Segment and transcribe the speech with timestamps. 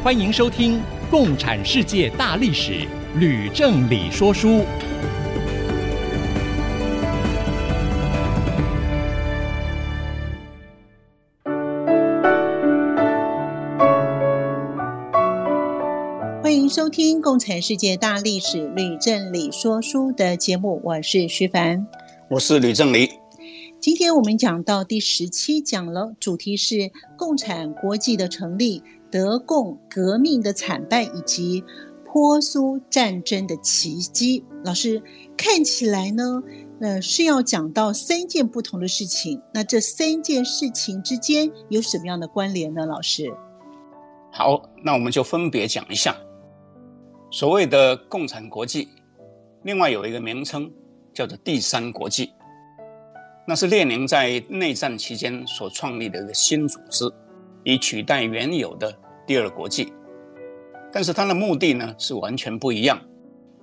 [0.00, 0.76] 欢迎收听
[1.10, 2.72] 《共产世界大历史》，
[3.18, 4.64] 吕正理说书。
[16.40, 21.84] 欢迎收听《共产世界大历史》，吕正理说书的节目，我是徐凡，
[22.30, 23.10] 我是吕正理。
[23.80, 28.80] 今天我们讲到第十七讲了，主题是共产国际的成立。
[29.10, 31.64] 德共革命的惨败以及
[32.04, 35.02] 波苏战争的奇迹，老师
[35.36, 36.42] 看起来呢，
[36.80, 39.40] 呃，是要讲到三件不同的事情。
[39.52, 42.86] 那这三件事情之间有什么样的关联呢？
[42.86, 43.30] 老师，
[44.32, 46.16] 好，那我们就分别讲一下。
[47.30, 48.88] 所谓的共产国际，
[49.62, 50.70] 另外有一个名称
[51.12, 52.32] 叫做第三国际，
[53.46, 57.04] 那是列宁在内战期间所创立的一个新组织。
[57.68, 58.90] 以取代原有的
[59.26, 59.92] 第二国际，
[60.90, 62.98] 但是他的目的呢是完全不一样，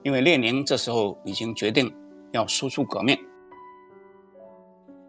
[0.03, 1.91] 因为列宁这时候已经决定
[2.31, 3.17] 要输出革命，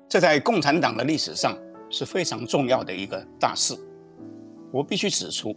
[0.08, 1.54] 这在共产党的历史上
[1.90, 3.76] 是非常重要的一个大事。
[4.72, 5.54] 我必须指出，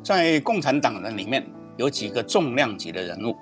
[0.00, 1.44] 在共产党人里面
[1.76, 3.36] 有几个重量级的人物，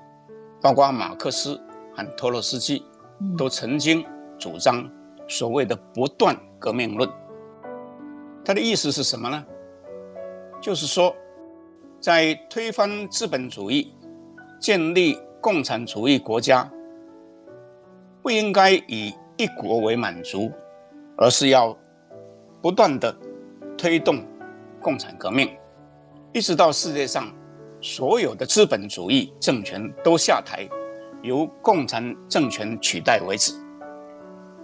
[0.63, 1.61] 包括马克思
[1.95, 2.83] 和托洛斯基，
[3.37, 4.03] 都曾经
[4.39, 4.91] 主张
[5.29, 7.07] 所谓的不断革命论。
[8.45, 9.45] 他的意思是什么呢？
[10.61, 11.15] 就是说，
[12.01, 13.95] 在推翻资本主义、
[14.61, 16.71] 建立共产主义国家，
[18.23, 20.51] 不应该以一国为满足，
[21.17, 21.77] 而是要
[22.61, 23.15] 不断地
[23.79, 24.23] 推动
[24.83, 25.51] 共产革命，
[26.33, 27.33] 一直到世界上
[27.81, 30.69] 所有的资本主义政权都下台，
[31.23, 33.55] 由共产政权取代为止。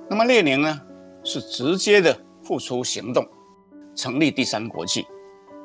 [0.08, 0.80] 那么列宁呢，
[1.24, 3.26] 是直接的付出行动。
[3.96, 5.04] 成立第三国际，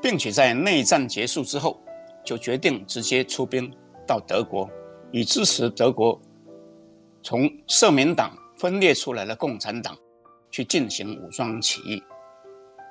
[0.02, 1.80] 并且在内战结束之后，
[2.24, 3.72] 就决定直接出兵
[4.08, 4.68] 到德国，
[5.12, 6.20] 以支持德国
[7.22, 9.96] 从社民党分裂出来的共产党
[10.50, 12.02] 去进行武装起义。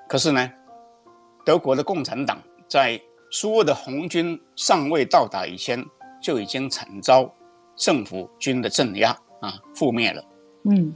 [0.08, 0.52] 可是呢，
[1.44, 3.00] 德国的共产党在
[3.30, 5.84] 苏俄的红军尚未到达以前，
[6.22, 7.32] 就已经惨遭
[7.76, 10.24] 政府军的镇压啊，覆灭了。
[10.64, 10.92] 嗯，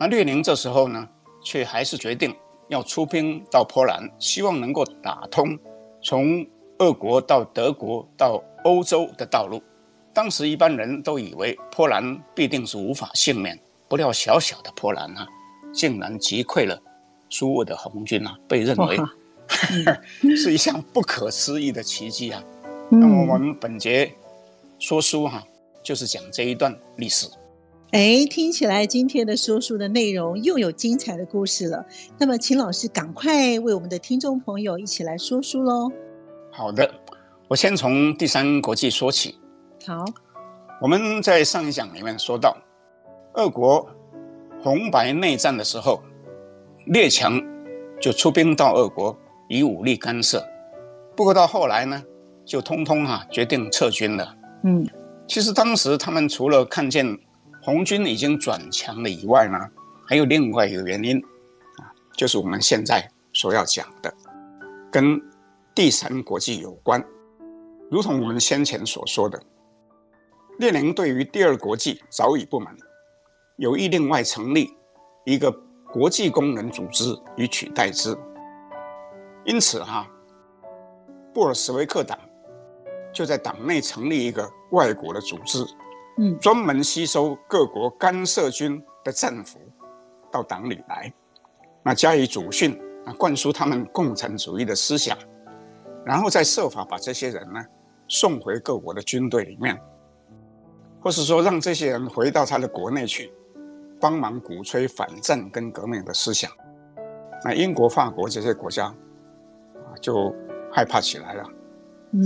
[0.00, 1.08] 那列宁这时候呢，
[1.42, 2.34] 却还是决定。
[2.68, 5.58] 要出兵到波兰，希望能够打通
[6.02, 6.46] 从
[6.78, 9.62] 俄国到德国到欧洲的道路。
[10.12, 13.58] 当时一般人都以为波兰必定是无法幸免，
[13.88, 15.26] 不料小小的波兰啊，
[15.72, 16.80] 竟然击溃了
[17.28, 18.98] 苏俄的红军啊，被认为
[20.36, 22.42] 是一项不可思议的奇迹啊。
[22.90, 24.12] 那么我们本节
[24.78, 25.44] 说书哈、啊，
[25.82, 27.28] 就是讲这一段历史。
[27.94, 31.86] 哎，听起来今天的说书的内容又有精彩的故事了。
[32.18, 35.88] 那么，请老师赶快为我们的听众朋友一起来说书喽。
[36.50, 36.92] 好的，
[37.46, 39.36] 我先从第三国际说起。
[39.86, 40.04] 好，
[40.80, 42.56] 我们在上一讲里面说到，
[43.34, 43.88] 俄国
[44.60, 46.02] 红白内战的时候，
[46.86, 47.40] 列强
[48.00, 49.16] 就出兵到俄国
[49.48, 50.44] 以武力干涉。
[51.14, 52.02] 不过到后来呢，
[52.44, 54.34] 就通通哈、啊、决定撤军了。
[54.64, 54.84] 嗯，
[55.28, 57.16] 其实当时他们除了看见
[57.64, 59.58] 红军已经转强了以外呢，
[60.06, 61.18] 还有另外一个原因，
[61.78, 64.14] 啊，就是我们现在所要讲的，
[64.92, 65.18] 跟
[65.74, 67.02] 第三国际有关。
[67.90, 69.42] 如同我们先前所说的，
[70.58, 72.76] 列宁对于第二国际早已不满，
[73.56, 74.76] 有意另外成立
[75.24, 75.50] 一个
[75.90, 78.14] 国际工人组织以取代之。
[79.46, 80.06] 因此哈，
[81.32, 82.18] 布尔什维克党
[83.10, 85.64] 就在党内成立一个外国的组织。
[86.16, 89.58] 嗯，专门吸收各国干涉军的战俘
[90.30, 91.12] 到党里来，
[91.82, 95.18] 那加以主训，啊，灌输他们共产主义的思想，
[96.04, 97.60] 然后再设法把这些人呢
[98.06, 99.76] 送回各国的军队里面，
[101.02, 103.32] 或是说让这些人回到他的国内去，
[104.00, 106.48] 帮忙鼓吹反战跟革命的思想。
[107.44, 110.32] 那英国、法国这些国家啊，就
[110.72, 111.44] 害怕起来了，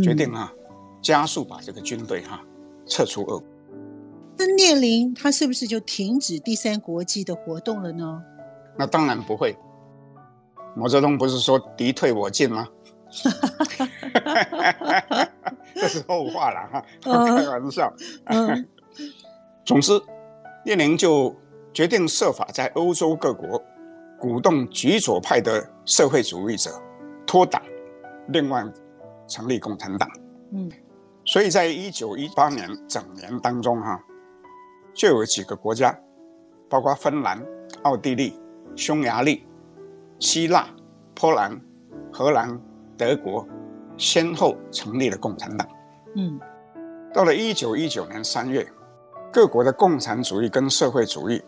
[0.02, 0.52] 决定啊，
[1.00, 2.38] 加速把这个军队哈
[2.86, 3.47] 撤出俄国。
[4.38, 8.22] 那列宁他是不是就停止第三国际的活动了呢？
[8.76, 9.56] 那当然不会。
[10.76, 12.68] 毛泽东不是说敌退我进吗？
[15.74, 17.92] 这是后话了哈，开玩笑。
[18.26, 18.66] Uh, uh.
[19.64, 20.00] 总之，
[20.64, 21.34] 列宁就
[21.72, 23.60] 决定设法在欧洲各国
[24.18, 26.70] 鼓动极左派的社会主义者
[27.26, 27.60] 脱党，
[28.28, 28.64] 另外
[29.26, 30.08] 成立共产党。
[30.52, 30.70] 嗯，
[31.24, 34.00] 所以在一九一八年整年当中哈，
[34.98, 35.96] 就有几个国家，
[36.68, 37.40] 包括芬兰、
[37.82, 38.36] 奥地利、
[38.74, 39.46] 匈牙利、
[40.18, 40.68] 希腊、
[41.14, 41.58] 波兰、
[42.12, 42.60] 荷兰。
[42.96, 43.46] 德国
[43.96, 45.68] 先后成立了共产党。
[46.16, 46.40] 嗯，
[47.14, 48.66] 到了一九一九年三月，
[49.32, 51.40] 各国的共产主义跟社会主义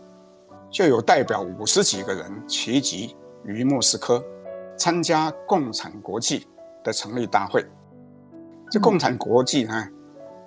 [0.70, 4.24] 就有代表五十几个人齐集于莫斯科，
[4.76, 6.46] 参加共产国际
[6.84, 7.66] 的成立大会。
[8.70, 9.88] 这共产国际呢，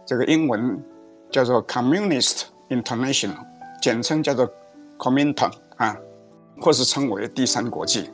[0.05, 0.81] 这个英文
[1.29, 3.37] 叫做 Communist International，
[3.81, 4.49] 简称叫做
[4.97, 5.95] Comintern 啊，
[6.59, 8.09] 或是称为第三国际。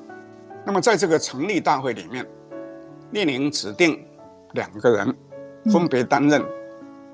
[0.66, 2.28] 那么在这个成立大会里面，
[3.12, 4.06] 列宁指定
[4.54, 5.16] 两个人，
[5.72, 6.44] 分别担任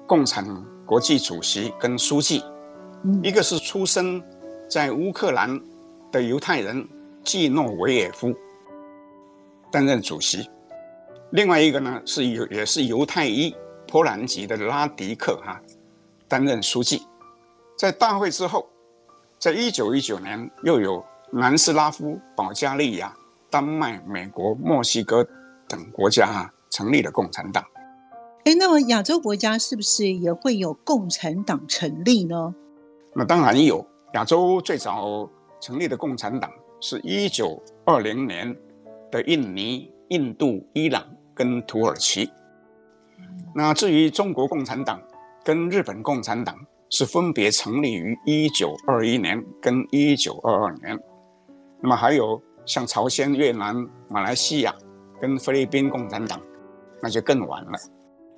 [0.08, 0.46] 共产
[0.86, 2.44] 国际主席跟书记。
[3.22, 4.22] 一个是出生
[4.68, 5.62] 在乌克兰
[6.12, 6.88] 的犹太人
[7.24, 8.34] 季诺维也夫
[9.72, 10.50] 担任主席，
[11.32, 13.56] 另外一个呢是犹也是犹太裔
[13.88, 15.62] 波兰籍的拉迪克哈
[16.28, 17.04] 担任书记。
[17.78, 18.68] 在大会之后，
[19.40, 23.16] 在一九一九年又有南斯拉夫、保加利亚、
[23.50, 25.28] 丹麦、美国、墨西哥。
[25.68, 27.66] 等国家啊成立了共产党，
[28.44, 32.54] 哎，那么亚洲国家是不是也会有共产党成立呢？
[33.16, 33.84] 那当然有，
[34.14, 35.28] 亚洲最早
[35.60, 38.56] 成立的共产党是一九二零年
[39.10, 42.30] 的印尼、印度、伊朗跟土耳其。
[43.56, 45.02] 那至于中国共产党
[45.44, 46.56] 跟日本共产党
[46.96, 50.98] 是分别成立于一九二一年跟一九二二年。
[51.82, 53.76] 那么还有像朝鲜、越南、
[54.08, 54.74] 马来西亚。
[55.22, 56.40] 跟菲律宾共产党，
[57.02, 57.72] 那就更晚了。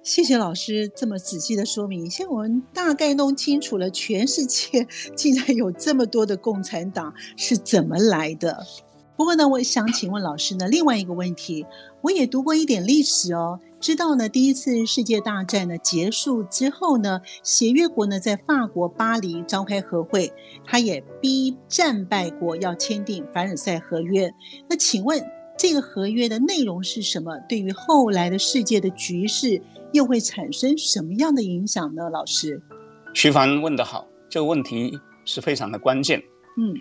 [0.03, 8.63] 谢谢老师这么仔细的说明，现在我们大概弄清楚了，全世界竟然有这么多的共产党是怎么来的。
[9.17, 11.65] 不过呢，我想请问老师呢，另外一个问题，
[12.01, 20.31] 我也读过一点历史哦，知道呢，第一次世界大战呢结束之后呢，协约国呢在法国巴黎召开和会，
[20.65, 24.33] 他也逼战败国要签订凡尔赛合约。
[24.69, 25.23] 那请问？
[25.59, 27.35] 这个合约的内容是什么？
[27.49, 29.59] 对于后来的世界的局势
[29.91, 32.11] 又会产生什么样的影响呢？
[32.11, 32.61] 老师，
[33.15, 36.21] 徐凡问得好，这个问题是非常的关键。
[36.57, 36.75] 嗯，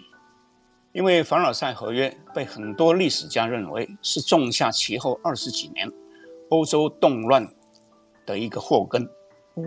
[0.93, 5.91] 因为凡尔赛合约被很多历史家认为是种下其后二十几年
[6.51, 7.47] 欧洲动乱
[8.25, 9.03] 的一个祸根。
[9.55, 9.63] 哦，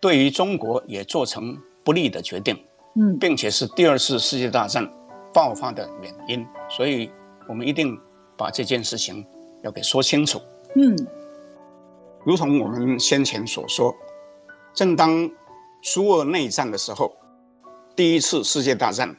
[0.00, 2.56] 对于中国也做成不利的决定。
[2.94, 4.88] 嗯，并且是第二次世界大战
[5.32, 6.46] 爆发的原因。
[6.68, 7.10] 所以
[7.48, 7.98] 我们一定。
[8.40, 9.26] 把这件事情
[9.64, 10.40] 要给说清楚。
[10.76, 10.96] 嗯，
[12.24, 13.92] 如同我们先前所说，
[14.72, 15.28] 正当
[15.82, 17.12] 苏俄内战的时候，
[17.96, 19.12] 第一次世界大战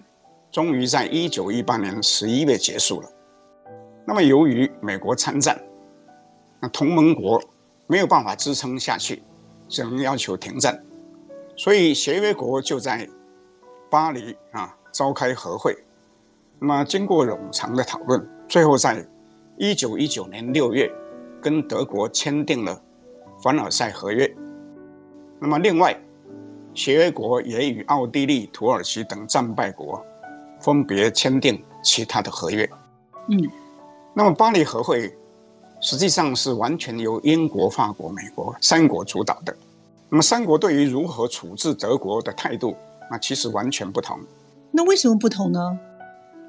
[0.54, 3.10] 终于在一九一八年十一月结束了。
[4.08, 5.62] 那么，由于美国参战，
[6.60, 7.42] 那同盟国
[7.88, 9.24] 没有办法支撑下去，
[9.68, 10.84] 只能要求停战。
[11.56, 13.08] 所以，协约国就在
[13.90, 15.76] 巴黎啊召开和会。
[16.60, 18.28] 那么，经过冗长的讨论。
[18.48, 19.06] 最后，在
[19.58, 20.92] 一九一九年六月，
[21.42, 22.82] 跟德国签订了
[23.42, 24.30] 凡尔赛合约。
[25.40, 25.98] 那么，另外，
[26.74, 30.04] 协约国也与奥地利、土耳其等战败国
[30.62, 32.70] 分别签订其他的合约。
[33.28, 33.50] 嗯，
[34.14, 35.14] 那么巴黎和会
[35.82, 39.56] 实际上是完全由英国、法国、美国三国主导的。
[40.10, 42.76] 那么，三国对于如何处置德国的态度，
[43.12, 44.20] 那其实完全不同。
[44.72, 45.80] 那为什么不同呢？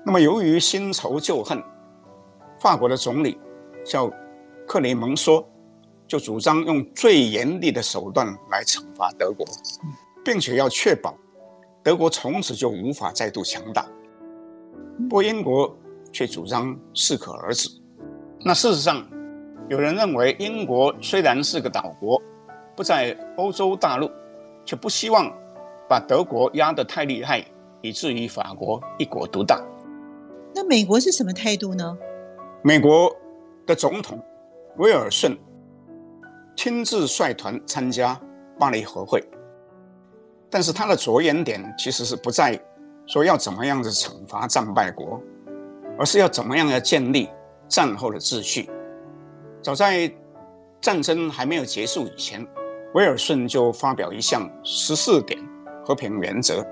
[0.05, 1.63] 那么，由于新仇旧恨。
[2.59, 3.39] 法国的总理
[3.87, 4.13] 叫
[4.67, 5.43] 克雷蒙梭，
[6.07, 9.47] 就主张用最严厉的手段来惩罚德国，
[10.23, 11.15] 并且要确保
[11.83, 13.87] 德国从此就无法再度强大。
[15.09, 15.75] 不过英国
[16.13, 17.71] 却主张适可而止。
[18.45, 19.10] 那事实上，
[19.71, 22.21] 有人认为英国虽然是个岛国，
[22.75, 24.11] 不在欧洲大陆，
[24.65, 25.33] 却不希望
[25.89, 27.45] 把德国压得太厉害，
[27.81, 29.63] 以至于法国一国独大。
[30.53, 31.97] 那美国是什么态度呢？
[32.63, 33.15] 美国
[33.65, 34.21] 的总统
[34.79, 35.39] 威尔逊
[36.57, 38.21] 亲自率团参加
[38.59, 39.23] 巴黎和会，
[40.51, 42.61] 但是他的着眼点其实是不在
[43.07, 45.23] 说要怎么样子惩罚战败国，
[45.97, 47.29] 而是要怎么样要建立
[47.69, 48.69] 战后的秩序。
[49.63, 50.13] 早在
[50.81, 52.47] 战争还没有结束以前，
[52.95, 55.39] 威尔逊就发表一项十四点
[55.85, 56.67] 和平原则，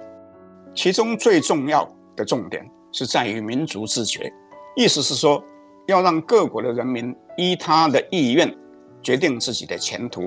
[0.75, 4.33] 其中最重要的重点是在于民族自决，
[4.77, 5.43] 意思是说。
[5.89, 8.55] 要让各国的人民依他的意愿
[9.03, 10.25] 决定自己的前途。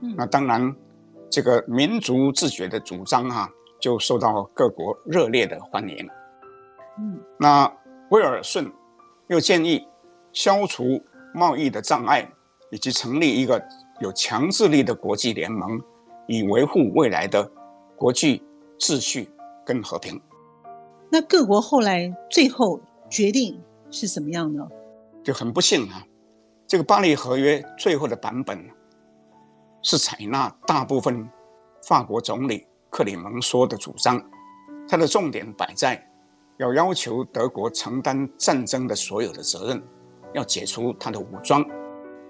[0.00, 0.74] 嗯、那当然，
[1.30, 6.10] 这个民族自决的主张哈、啊，就受到各国热烈的欢迎。
[6.98, 7.72] 嗯，那
[8.10, 8.68] 威尔逊
[9.28, 9.86] 又建议
[10.32, 11.00] 消除
[11.34, 12.26] 贸易的障碍，
[12.70, 13.62] 以及成立一个
[14.00, 15.80] 有强制力的国际联盟，
[16.28, 17.50] 以维护未来的
[17.96, 18.42] 国际
[18.78, 19.28] 秩序
[19.66, 20.20] 跟和平。
[21.10, 23.60] 那各国后来最后决定
[23.90, 24.66] 是什么样呢？
[25.22, 26.06] 就很不幸啊，
[26.66, 28.64] 这个巴黎合约最后的版本
[29.82, 31.28] 是采纳大部分
[31.86, 34.22] 法国总理克里蒙梭的主张，
[34.88, 36.04] 它的重点摆在
[36.58, 39.82] 要要求德国承担战争的所有的责任，
[40.34, 41.64] 要解除他的武装，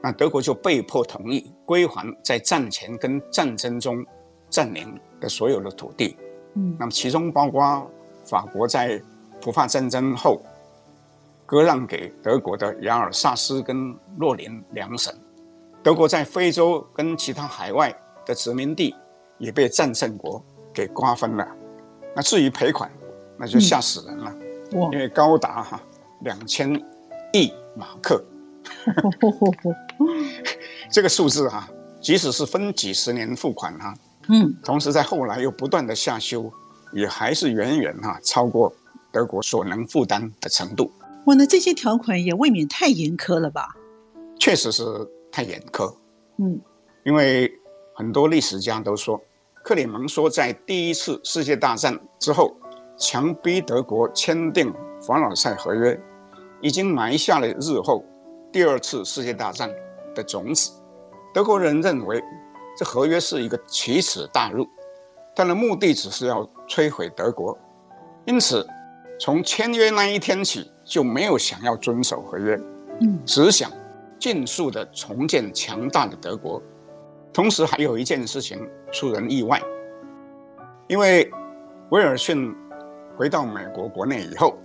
[0.03, 4.05] 那德国就被迫同意归还在战前跟战争中
[4.49, 6.17] 占领的所有的土地。
[6.55, 7.91] 嗯，那么其中包括
[8.25, 9.03] 法国在
[9.41, 10.41] 普法战争后。
[11.47, 15.15] 割让给德国的亚尔萨斯跟洛林两省，
[15.83, 17.95] 德国在非洲跟其他海外
[18.25, 18.97] 的殖民地
[19.37, 20.43] 也被战胜国
[20.73, 21.47] 给瓜分了。
[22.17, 22.91] 那至于赔款，
[23.37, 24.35] 那就吓死人了，
[24.73, 25.79] 嗯、因为高达哈
[26.23, 26.73] 两千
[27.35, 28.23] 亿马克，
[30.91, 31.69] 这个数字哈，
[32.01, 33.95] 即使是分几十年付款哈，
[34.29, 36.51] 嗯，同时在后来又不断的下修，
[36.93, 38.73] 也还是远远哈超过
[39.13, 40.91] 德国所能负担的程度。
[41.27, 43.69] 哇，那这些条款也未免太严苛了吧？
[44.39, 44.85] 确实是
[45.33, 45.93] 太严苛。
[46.39, 46.61] 嗯，
[47.05, 47.51] 因为
[47.95, 49.21] 很多历史家都说，
[49.63, 52.55] 克里蒙梭在第一次世界大战之后，
[52.99, 55.99] 强逼德国签订凡尔赛合约，
[56.65, 58.03] 已经埋下了日后
[58.51, 59.71] 第二次世界大战
[60.15, 60.73] 的种子。
[61.35, 62.21] 德国人认为
[62.79, 64.67] 这合约是一个奇耻大辱，
[65.37, 67.57] 它的目的只是要摧毁德国，
[68.25, 68.67] 因此
[69.21, 70.69] 从签约那一天起。
[70.87, 72.61] 就没有想要遵守合约，
[73.01, 73.73] 嗯，只想
[74.19, 76.61] 尽速的重建强大的德国。
[77.33, 79.59] 同时还有一件事情出人意外，
[80.87, 81.27] 因为
[81.89, 82.55] 威尔逊
[83.17, 84.59] 回到美国国内以后，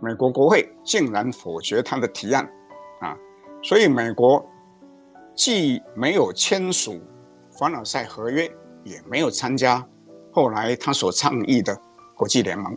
[0.00, 2.44] 美国国会竟然否决他的提案，
[3.00, 3.16] 啊，
[3.62, 4.44] 所以美国
[5.34, 7.00] 既没有签署
[7.50, 8.50] 凡尔赛合约，
[8.84, 9.86] 也没有参加
[10.32, 11.78] 后来他所倡议的
[12.14, 12.76] 国际联盟。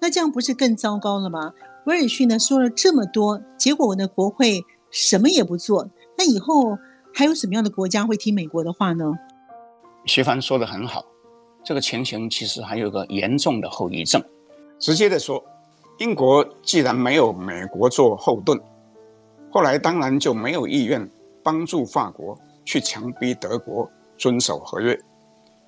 [0.00, 1.52] 那这样不是更糟糕了吗？
[1.86, 6.76] 威尔逊呢说了这么多，结果呢国会什么也不做，那以后
[7.14, 9.04] 还有什么样的国家会听美国的话呢？
[10.06, 11.04] 徐帆说的很好，
[11.64, 14.22] 这个情形其实还有个严重的后遗症。
[14.78, 15.42] 直接的说，
[15.98, 18.60] 英国既然没有美国做后盾，
[19.50, 21.08] 后来当然就没有意愿
[21.42, 24.98] 帮助法国去强逼德国遵守合约，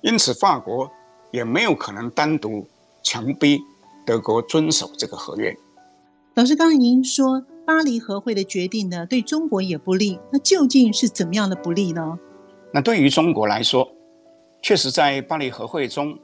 [0.01, 0.89] 因此法国
[1.31, 2.67] 也没有可能单独
[3.01, 3.59] 强逼
[4.05, 5.55] 德国遵守这个合约。
[6.35, 10.19] 老师，刚才您说巴黎和会的决定呢，对中国也不利。
[10.31, 12.19] 那究竟是怎么样的不利呢？
[12.71, 13.89] 那对于中国来说，
[14.61, 16.17] 确实在巴黎和会中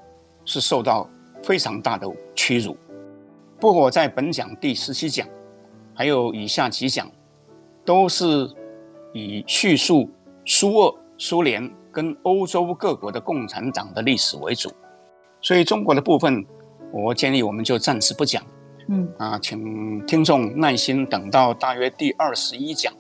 [0.46, 1.10] 是受到
[1.42, 2.78] 非常大的屈辱。
[3.66, 5.28] 不过，在本讲第十七讲，
[5.96, 7.12] 还有以下几讲，
[7.84, 8.48] 都是
[9.12, 10.08] 以叙述
[10.46, 14.72] 苏俄、苏联跟欧洲各国的共产党的历史为主，
[15.42, 16.46] 所以中国的部分，
[16.94, 18.44] 我建议我们就暂时不讲。
[18.88, 22.94] 嗯啊，请听众耐心等到大约第二十一讲，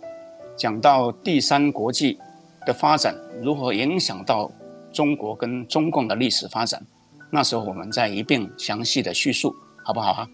[0.57, 2.17] 讲到第三国际
[2.65, 4.49] 的发展如何影响到
[4.91, 6.83] 中国跟中共的历史发展，
[7.31, 10.27] 那时候我们再一并详细的叙述，好不好啊？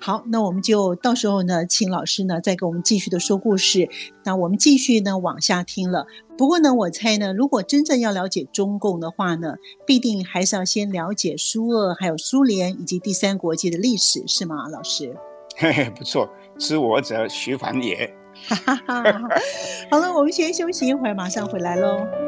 [0.00, 3.88] 好，那我们就到时候呢，请老师呢再给我们继续的说故事。
[4.24, 6.06] 那我们继续呢往下听了。
[6.36, 15.14] 不过呢，我猜呢，如果真正要了解中共的话呢，必定还是要先了解苏俄、还有苏联以及第三国际的历史，是吗，老师？
[15.56, 16.28] 嘿 嘿，不错，
[16.58, 18.08] 知我者徐凡也。
[18.46, 19.02] 哈哈哈！
[19.90, 22.27] 好了，我们先休息一会儿，马上回来喽。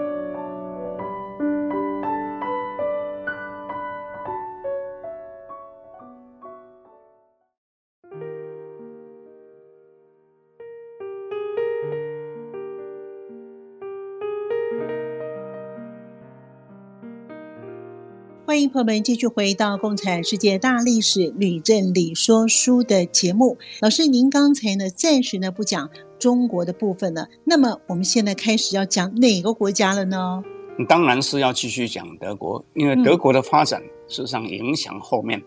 [18.61, 23.57] 欢迎朋友们继续回到《共产世界大历史吕振理说书》的节目。
[23.81, 25.89] 老师，您刚才呢暂时呢不讲
[26.19, 30.45] 中国的部分了，那么我们现在开始要讲哪个国家了呢？
[30.87, 35.43] 当然是要继续讲德国，因为德国的发展事实上影响后面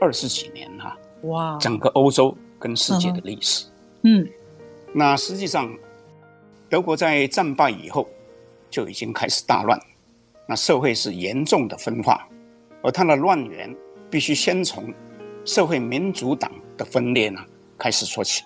[0.00, 3.66] 二十几年哈，哇，整个欧洲跟世界的历史。
[4.02, 4.26] 嗯，
[4.94, 5.70] 那实际上
[6.70, 8.08] 德国在战败以后
[8.70, 9.78] 就已经开始大乱，
[10.48, 12.26] 那社会是严重的分化。
[12.86, 13.74] 而它的乱源
[14.08, 14.94] 必须先从
[15.44, 17.40] 社会民主党的分裂呢
[17.76, 18.44] 开始说起。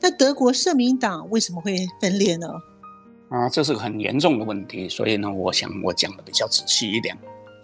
[0.00, 2.48] 那德国社民党为什么会分裂呢？
[3.28, 7.16] 啊，这是个很严重的问题，所以呢，我想我讲的比较仔细一点。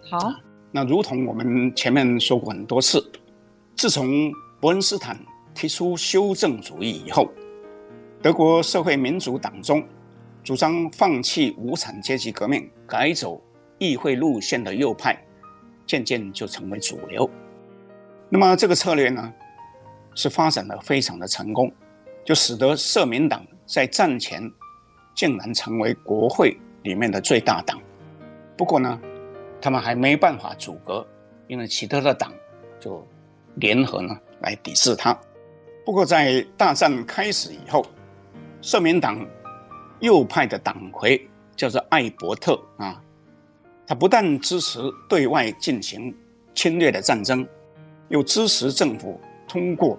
[0.09, 0.39] 好，啊，
[0.71, 3.05] 那如同我们前面说过很多次，
[3.75, 5.19] 自从伯恩斯坦
[5.53, 7.27] 提出修正主义以后，
[8.21, 9.85] 德国社会民主党中
[10.41, 13.41] 主张放弃无产阶级革命，改走
[13.77, 15.21] 议会路线的右派，
[15.87, 17.27] 渐渐就成为主流。
[18.29, 19.33] 那么这个策略呢，
[20.13, 21.71] 是发展的非常的成功，
[22.23, 24.51] 就使得社民党在战前。
[25.15, 27.81] 竟然成为国会里面的最大党，
[28.55, 29.01] 不过呢，
[29.59, 31.03] 他们还没办法阻隔，
[31.47, 32.31] 因为其他的党
[32.79, 33.03] 就
[33.55, 35.19] 联合呢来抵制他。
[35.83, 37.83] 不过在大战开始以后，
[38.61, 39.27] 社民党
[40.01, 43.01] 右派的党魁叫做艾伯特啊，
[43.87, 44.79] 他不但支持
[45.09, 46.13] 对外进行
[46.53, 47.47] 侵略的战争，
[48.09, 49.97] 又支持政府通过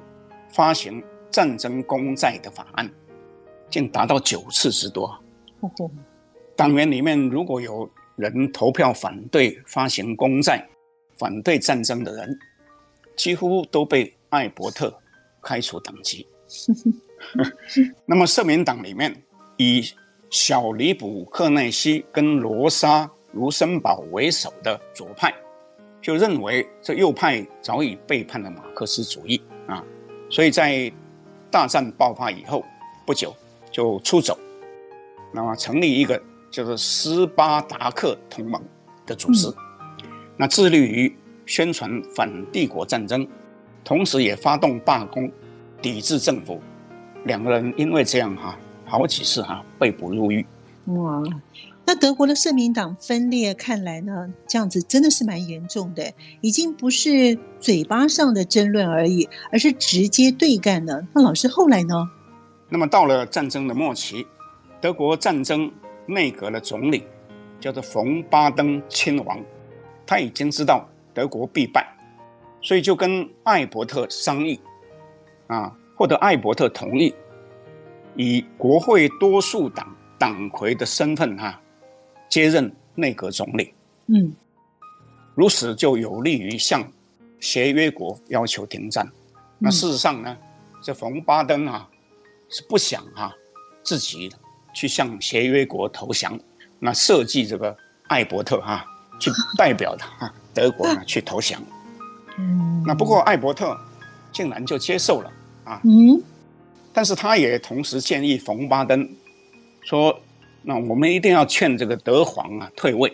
[0.53, 2.89] 发行战争公债的法案。
[3.71, 5.15] 竟达到九次之多。
[6.57, 10.67] 党员里面如果有人投票反对发行公债、
[11.19, 12.39] 反对战争的人，
[13.15, 14.99] 几乎都被艾伯特
[15.43, 16.27] 开除党籍。
[18.07, 19.15] 那么社民党里面
[19.59, 19.85] 以
[20.31, 25.35] 小里卜克内西跟罗莎卢森堡为首的左派，
[26.01, 29.85] 就认为这右派早已背叛了马克思主义啊，
[30.31, 30.93] 所以在
[31.51, 32.65] 大战爆发以后
[33.07, 33.35] 不久。
[33.71, 34.37] 就出走，
[35.31, 36.21] 那么成立一个
[36.51, 38.61] 叫做斯巴达克同盟
[39.05, 39.47] 的组织，
[40.03, 40.09] 嗯、
[40.39, 43.29] 那致力于宣传反帝国战争，
[43.85, 45.31] 同时也发动罢工，
[45.83, 46.61] 抵制政府。
[47.25, 50.45] 两个人因为这样哈，好几次哈被捕入狱。
[50.87, 51.23] 哇，
[51.89, 61.03] 那德国的社民党分裂，看来呢，这样子真的是蛮严重的，已经不是嘴巴上的争论而已，而是直接对干了。
[61.15, 61.95] 那老师后来呢？
[62.69, 64.27] 那么到了战争的末期，
[64.83, 65.73] 德国战争
[66.05, 67.05] 内阁的总理
[67.59, 69.43] 叫做冯巴登亲王，
[70.07, 71.89] 他已经知道德国必败，
[72.61, 74.61] 所以就跟艾伯特商议，
[75.47, 77.15] 啊，获得艾伯特同意，
[78.15, 81.59] 以国会多数党党魁的身份哈、
[82.29, 83.73] 接任内阁总理。
[84.07, 84.33] 嗯，
[85.35, 86.83] 如此就有利于向
[87.41, 89.11] 协约国要求停战。
[89.59, 90.37] 那事实上呢，
[90.83, 91.89] 这冯巴登啊。
[92.51, 93.35] 是不想哈、啊、
[93.83, 94.33] 自己
[94.73, 96.41] 去向协约国投降，
[96.79, 98.87] 那设计这个艾伯特哈、啊、
[99.21, 101.63] 去代表他德国呢去投降。
[102.39, 103.79] 嗯，那不过艾伯特
[104.33, 105.31] 竟然就接受了
[105.65, 105.79] 啊。
[105.85, 106.19] 嗯，
[106.91, 109.07] 但是他也同时建议冯巴登
[109.83, 110.19] 说
[110.69, 113.11] ：“那我们一定要劝这个德皇啊退位。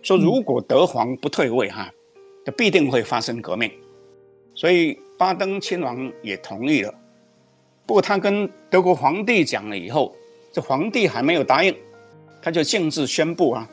[0.00, 1.92] 说如果德皇不退位哈，
[2.46, 3.70] 那必定会发生革命。”
[4.56, 6.94] 所以巴登亲王也同意了。
[7.84, 10.16] 不过他跟德国皇帝讲了以后，
[10.50, 11.76] 这皇帝还没有答应，
[12.40, 13.68] 他就径自宣布啊，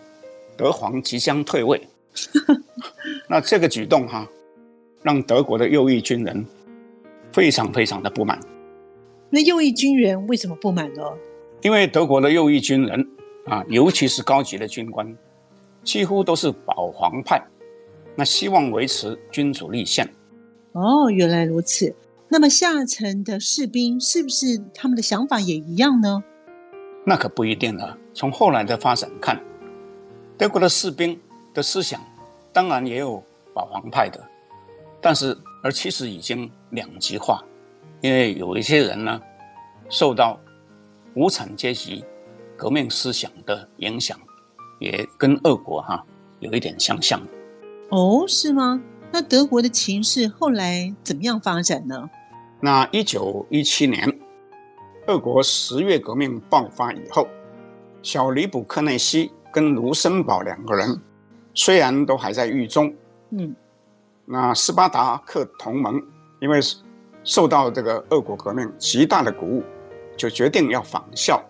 [0.57, 1.81] 德皇即将退位。
[3.29, 4.29] 那这个举动哈、啊，
[5.03, 6.45] 让德国的右翼军人
[7.31, 8.37] 非常非常的不满。
[9.29, 11.01] 那右翼军人为什么不满呢？
[11.61, 13.07] 因为德国的右翼军人
[13.45, 15.17] 啊，尤其是高级的军官，
[15.83, 17.41] 几乎都是保皇派，
[18.15, 20.07] 那希望维持君主立宪。
[20.71, 21.93] 哦，原来如此。
[22.29, 26.23] 那么下层的士兵是不是他们的想法也一样呢？
[27.05, 27.97] 那可不一定了。
[28.13, 29.41] 从后来的发展看，
[30.37, 31.19] 德国的士兵
[31.53, 31.99] 的思想
[32.53, 34.23] 当然也有保皇派的，
[35.01, 37.43] 但是而其实已经两极化，
[38.01, 39.19] 因为有一些人呢
[39.89, 40.39] 受到
[41.15, 42.03] 无产阶级
[42.55, 44.17] 革命思想的影响，
[44.79, 46.05] 也跟俄国哈
[46.39, 47.21] 有一点相像。
[47.89, 48.81] 哦，是吗？
[49.11, 52.09] 那德国的情势后来怎么样发展呢？
[52.61, 54.19] 那一九一七年，
[55.07, 57.27] 俄国十月革命爆发以后，
[58.03, 61.01] 小里卜克内西跟卢森堡两个人
[61.55, 62.93] 虽然都还在狱中，
[63.31, 63.55] 嗯，
[64.25, 65.99] 那斯巴达克同盟
[66.39, 66.59] 因为
[67.23, 69.63] 受到这个俄国革命极大的鼓舞，
[70.19, 71.43] 就决定要仿效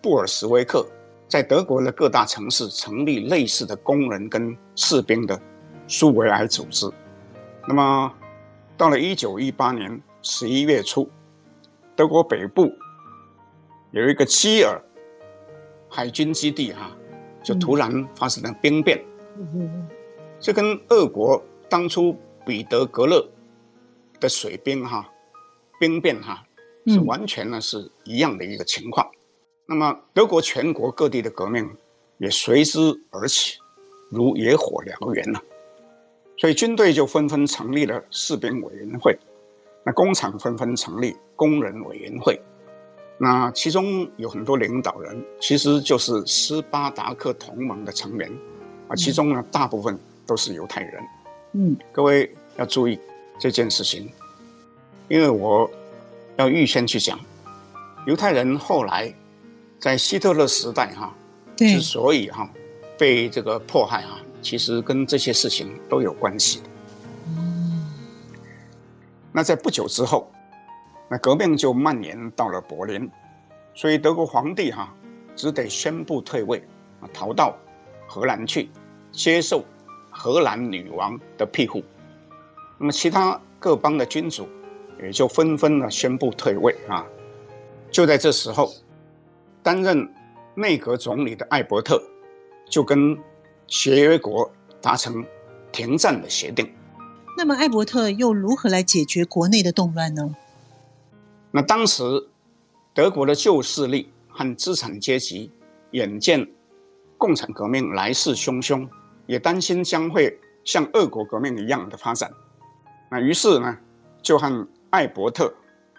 [0.00, 0.86] 布尔什维克，
[1.26, 5.40] 在德国的各大城市成立类似的工人跟士兵的
[5.88, 6.88] 苏维埃组织。
[7.66, 8.12] 那么
[8.76, 10.00] 到了一九一八年。
[10.24, 11.10] 十一月初，
[11.96, 12.72] 德国北部
[13.90, 14.80] 有一个基尔
[15.90, 16.92] 海军基地，哈，
[17.42, 19.04] 就突然发生了兵变。
[20.38, 23.28] 这跟俄国当初彼得格勒
[24.20, 25.10] 的水兵，哈，
[25.80, 26.46] 兵变，哈，
[26.86, 29.06] 是完全呢是一样的一个情况。
[29.66, 31.68] 那么德国全国各地的革命
[32.18, 32.78] 也随之
[33.10, 33.58] 而起，
[34.10, 35.42] 如野火燎原了。
[36.38, 39.16] 所以军队就纷纷成立了士兵委员会。
[39.84, 42.40] 那工厂纷纷成立工人委员会，
[43.18, 48.30] 那其中有很多领导人，其实就是斯巴达克同盟的成员
[48.86, 51.02] 啊，其中呢大部分都是犹太人。
[51.54, 52.96] 嗯，各位要注意
[53.40, 54.08] 这件事情，
[55.08, 55.68] 因为我
[56.36, 57.18] 要预先去讲，
[58.06, 59.12] 犹太人后来
[59.78, 61.14] 在希特勒时代哈、啊，
[61.56, 62.50] 之所以哈、啊、
[62.98, 66.64] 被这个迫害啊，其实跟这些事情都有关系的。
[67.36, 67.84] 嗯，
[69.32, 70.30] 那在不久之后。
[71.08, 73.06] 那革命就蔓延到了柏林，
[73.74, 74.94] 所以德国皇帝哈、啊、
[75.36, 76.58] 只得宣布退位，
[77.02, 77.54] 啊，逃到
[78.06, 78.70] 荷兰去，
[79.10, 79.62] 接受
[80.10, 81.84] 荷兰女王的庇护。
[82.78, 84.48] 那么其他各邦的君主
[85.02, 87.04] 也就纷纷呢宣布退位啊。
[87.90, 88.72] 就在这时候，
[89.62, 90.08] 担任
[90.54, 92.02] 内阁总理的艾伯特
[92.70, 93.18] 就跟
[93.66, 95.24] 协约国达成
[95.70, 96.72] 停战的协定。
[97.36, 100.34] 那么艾伯特又如何来解决国内的动乱呢？
[101.50, 102.02] 那当时，
[102.94, 105.50] 德国的旧势力和资产阶级
[105.90, 106.46] 眼见
[107.18, 108.88] 共产革命来势汹汹，
[109.26, 112.30] 也担心将会像俄国革命一样的发展。
[113.10, 113.78] 那于是呢，
[114.22, 115.52] 就和艾伯特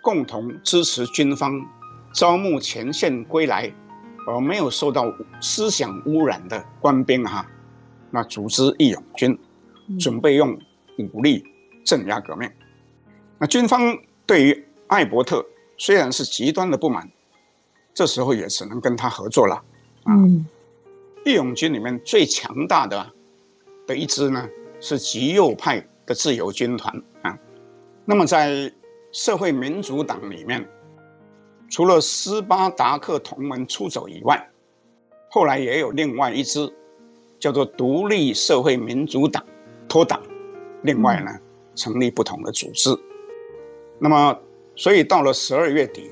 [0.04, 1.60] 共同支持军方
[2.14, 3.72] 招募前线归来
[4.28, 7.46] 而没有受到思想污染的官兵哈，
[8.12, 9.38] 那组织义勇军，
[10.00, 10.56] 准备用
[11.12, 11.44] 武力
[11.84, 12.50] 镇压革命。
[13.40, 15.44] 那军方对于艾伯特
[15.78, 17.10] 虽然是极端的不满，
[17.96, 19.60] 这时候也只能跟他合作了。
[20.06, 20.46] 嗯，
[21.26, 23.12] 义勇军里面最强大的
[23.88, 24.48] 的一支呢，
[24.80, 27.36] 是极右派的自由军团啊。
[28.06, 28.72] 那么在
[29.14, 30.68] 社会民主党里面，
[31.70, 34.50] 除了斯巴达克同盟出走以外，
[35.30, 36.70] 后来也有另外一支
[37.40, 39.42] 叫做独立社会民主党
[39.88, 40.22] 脱党，
[40.82, 41.32] 另外呢
[41.76, 42.90] 成立不同的组织。
[43.98, 44.38] 那么。
[44.76, 46.10] 所以到了十二月底，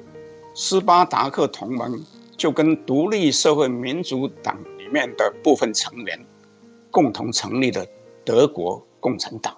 [0.53, 1.99] 斯巴达克同盟
[2.37, 6.25] 就跟独立社会民主党里面的部分成员
[6.91, 7.83] 共同成立了
[8.23, 9.57] 德国共产党，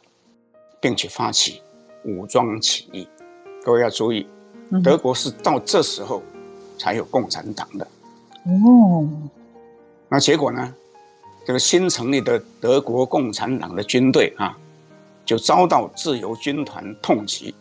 [0.80, 1.62] 并且发起
[2.06, 3.06] 武装起义。
[3.64, 4.28] 各位要注意，
[4.84, 6.22] 德国是到这时候
[6.78, 7.88] 才有共产党的。
[8.46, 9.08] 哦，
[10.10, 10.74] 那结果呢？
[11.46, 14.58] 这个新成立的德国共产党的军队啊，
[15.26, 17.54] 就遭到自由军团痛击。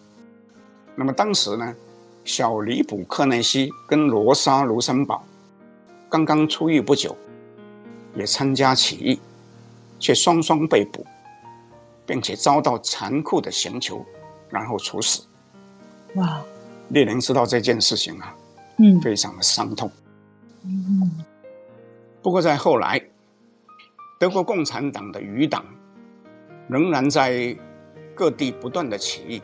[0.95, 1.75] 那么当时呢，
[2.25, 5.25] 小李普克内西跟罗莎卢森堡
[6.09, 7.17] 刚刚出狱不久，
[8.15, 9.21] 也参加起义，
[9.99, 11.05] 却双双被捕，
[12.07, 14.05] 并且遭到残酷的刑求，
[14.49, 15.23] 然后处死。
[16.15, 16.43] 哇！
[16.89, 18.37] 列宁知道这件事情啊，
[18.79, 19.91] 嗯，非常的伤痛。
[20.65, 21.25] 嗯。
[22.23, 23.03] 不过在后来，
[24.19, 25.65] 德国共产党的余党
[26.69, 27.57] 仍然在
[28.15, 29.43] 各地不断的起义。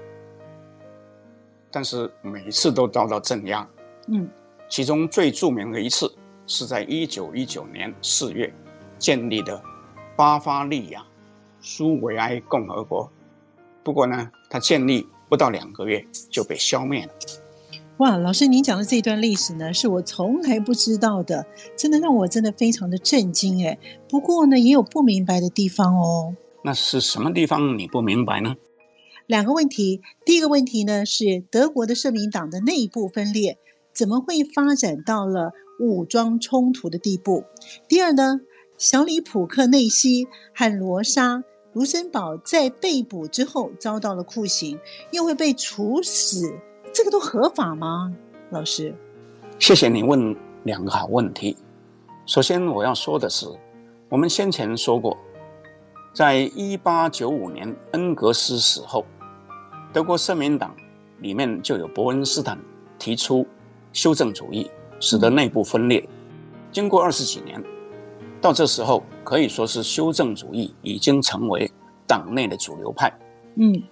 [1.70, 3.66] 但是每次都遭到镇压，
[4.06, 4.28] 嗯，
[4.68, 6.10] 其中最著名的一次
[6.46, 8.52] 是在一九一九年四月
[8.98, 9.62] 建立的
[10.16, 11.04] 巴伐利亚
[11.60, 13.10] 苏维埃共和国。
[13.82, 17.12] 不过呢，它建立不到两个月就被消灭了。
[17.98, 21.44] 哇，老师，您讲的这段历史呢，是我从来不知道的，
[21.76, 23.76] 真的让我真的非常的震惊哎。
[24.08, 26.36] 不过呢，也有不明白的地方哦。
[26.62, 28.54] 那是什么地方你不明白呢？
[29.26, 33.58] 两个问题，第一个问题呢是德国的社民党的内部分裂，
[33.92, 37.44] 怎么会发展到了武装冲突的地步？
[37.88, 38.40] 第二呢，
[38.76, 41.42] 小李普克内西和罗莎
[41.78, 44.76] 卢森堡在被捕之后遭到了酷刑，
[45.12, 46.52] 又会被处死，
[46.92, 48.12] 这个都合法吗？
[48.50, 48.92] 老师，
[49.60, 51.56] 谢谢你问两个好问题。
[52.26, 53.46] 首先我要说的是，
[54.08, 55.16] 我们先前说过，
[56.12, 59.06] 在一八九五年恩格斯死后。
[59.92, 60.74] 德国社民党
[61.20, 62.58] 里面就有伯恩斯坦
[62.98, 63.46] 提出
[63.92, 66.04] 修正主义，使得内部分裂。
[66.72, 67.62] 经过二十几年，
[68.40, 71.70] 到这时候可以说是修正主义已经成为
[72.06, 73.12] 党内的主流派。
[73.56, 73.82] 嗯，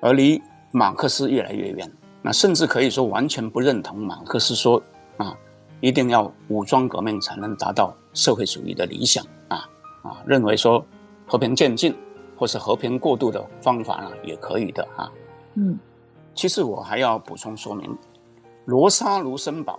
[0.00, 0.40] 而离
[0.72, 1.92] 马克思越来越远。
[2.22, 4.82] 那甚至可以说完全不认同马克思说
[5.18, 5.36] 啊，
[5.82, 9.68] 一定要武装革命才能达到社会主义的理想啊
[10.02, 10.82] 啊，认为说
[11.26, 11.94] 和平渐进
[12.34, 15.12] 或是和平过渡的方法呢也可以的啊。
[15.56, 15.78] 嗯，
[16.34, 17.94] 其实我还要补充说明，
[18.64, 19.78] 罗莎卢森堡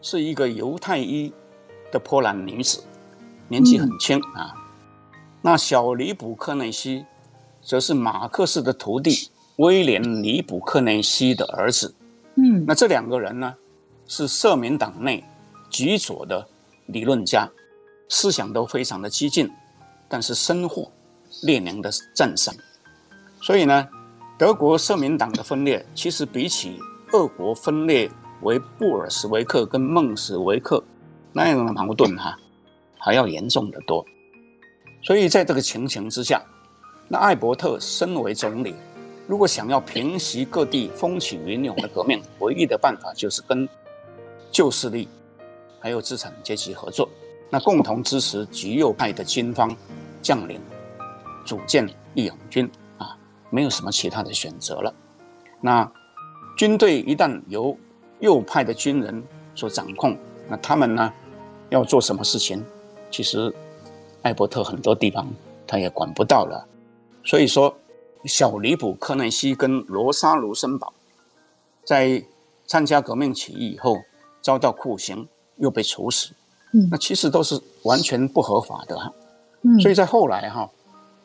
[0.00, 1.30] 是一个犹太裔
[1.92, 2.82] 的波兰女子，
[3.48, 4.54] 年纪很轻啊。
[5.42, 7.04] 那小尼卜克内西
[7.62, 11.94] 则是马克思的徒弟威廉尼卜克内西的儿子。
[12.36, 13.54] 嗯，那这两个人呢，
[14.06, 15.24] 是社民党内
[15.70, 16.46] 极左的
[16.86, 17.48] 理论家，
[18.08, 19.50] 思想都非常的激进，
[20.08, 20.90] 但是深获
[21.42, 22.54] 列宁的赞赏，
[23.40, 23.88] 所以呢。
[24.38, 26.78] 德国社民党的分裂，其实比起
[27.14, 28.10] 俄国分裂
[28.42, 30.84] 为布尔什维克跟孟什维克
[31.32, 32.38] 那样的矛盾哈，
[33.06, 34.04] 还要严重得多。
[35.00, 36.42] 所以在这个情形之下，
[37.06, 38.74] 那艾伯特身为总理，
[39.28, 43.68] 如果想要平息各地风起云涌的革命，唯一的办法就是跟
[44.50, 45.08] 旧势力
[45.78, 47.08] 还有资产阶级合作，
[47.48, 49.70] 那共同支持极右派的军方
[50.20, 50.60] 将领，
[51.44, 53.16] 组建义勇军啊，
[53.50, 54.92] 没有什么其他的选择了。
[55.60, 55.88] 那
[56.58, 57.78] 军队一旦由
[58.18, 59.22] 右派的军人
[59.54, 61.12] 所掌控，那他们呢
[61.70, 62.64] 要做什么事情？
[63.10, 63.52] 其实
[64.22, 65.26] 艾伯特很多地方
[65.66, 66.66] 他也管不到了。
[67.24, 67.74] 所以说，
[68.24, 70.92] 小李普克内西跟罗莎卢森堡
[71.84, 72.22] 在
[72.66, 73.96] 参加革命起义以后
[74.40, 76.30] 遭到酷刑，又被处死。
[76.72, 79.12] 嗯，那其实都是完全不合法的哈。
[79.62, 80.68] 嗯，所以在后来哈，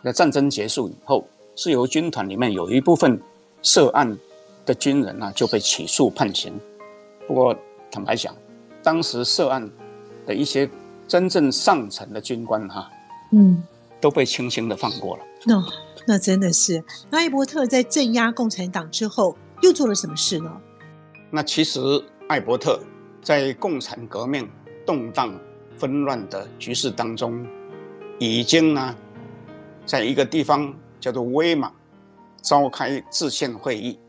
[0.04, 3.20] 在战争结束以后，自由军团里面有一部分
[3.62, 4.17] 涉案
[4.65, 6.54] 的军人呢就被起诉判刑。
[7.28, 7.56] 不过
[7.91, 8.36] 坦白讲，
[8.82, 9.70] 当时涉案
[10.26, 10.67] 的一些
[11.12, 12.89] 真正上层的军官哈，
[13.34, 13.62] 嗯，
[14.00, 15.24] 都被轻轻的放过了。
[15.45, 15.65] 那、哦、
[16.08, 20.50] 那真的是，那艾伯特在镇压共产党之后又做了什么事呢？
[21.30, 21.82] 那其实
[22.30, 22.80] 艾伯特
[23.21, 24.50] 在共产革命
[24.86, 25.38] 动荡
[25.78, 27.45] 纷乱的局势当中，
[28.17, 28.95] 已经呢，
[29.86, 31.69] 在一个地方叫做威玛
[32.41, 34.00] 召开制宪会议，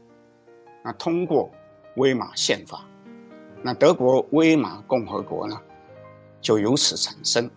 [0.84, 1.50] 那通过
[1.96, 2.84] 威玛宪法，
[3.60, 5.60] 那德国威玛共和国呢
[6.42, 7.48] 就由此产生，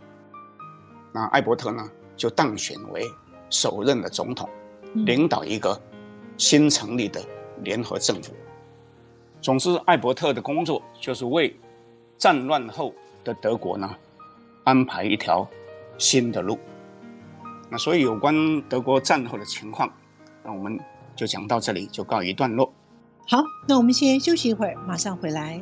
[1.12, 3.04] 那艾伯特呢就当选为
[3.50, 4.48] 首任的总统，
[4.93, 5.78] 领导一个
[6.38, 7.19] 新成立的
[7.63, 8.34] 联合政府。
[9.41, 11.60] 总之，艾伯特的工作就是为
[12.17, 12.93] 战乱后
[13.24, 13.89] 的德国呢
[14.63, 15.48] 安排一条
[15.98, 16.58] 新的路，
[17.69, 19.91] 那所以有关德国战后的情况，
[20.43, 20.80] 那我们
[21.15, 22.71] 就讲到这里，就告一段落。
[23.28, 25.62] 好，那我们先休息一会儿，马上回来。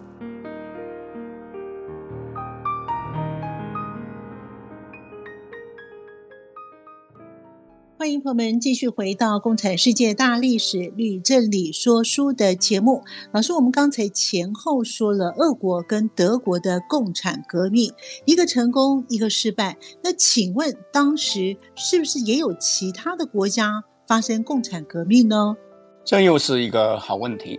[8.04, 13.02] 欢迎朋友们继续回到《共产世界大历史吕正理说书》的节目。
[13.32, 17.94] 老师，我们刚才前后说了俄国跟德国的共产革命，
[18.26, 19.78] 一个成功，一个失败。
[20.04, 25.56] 那请问，当时是不是也有其他的国家发生共产革命呢？
[26.04, 27.58] 这又是一个好问题。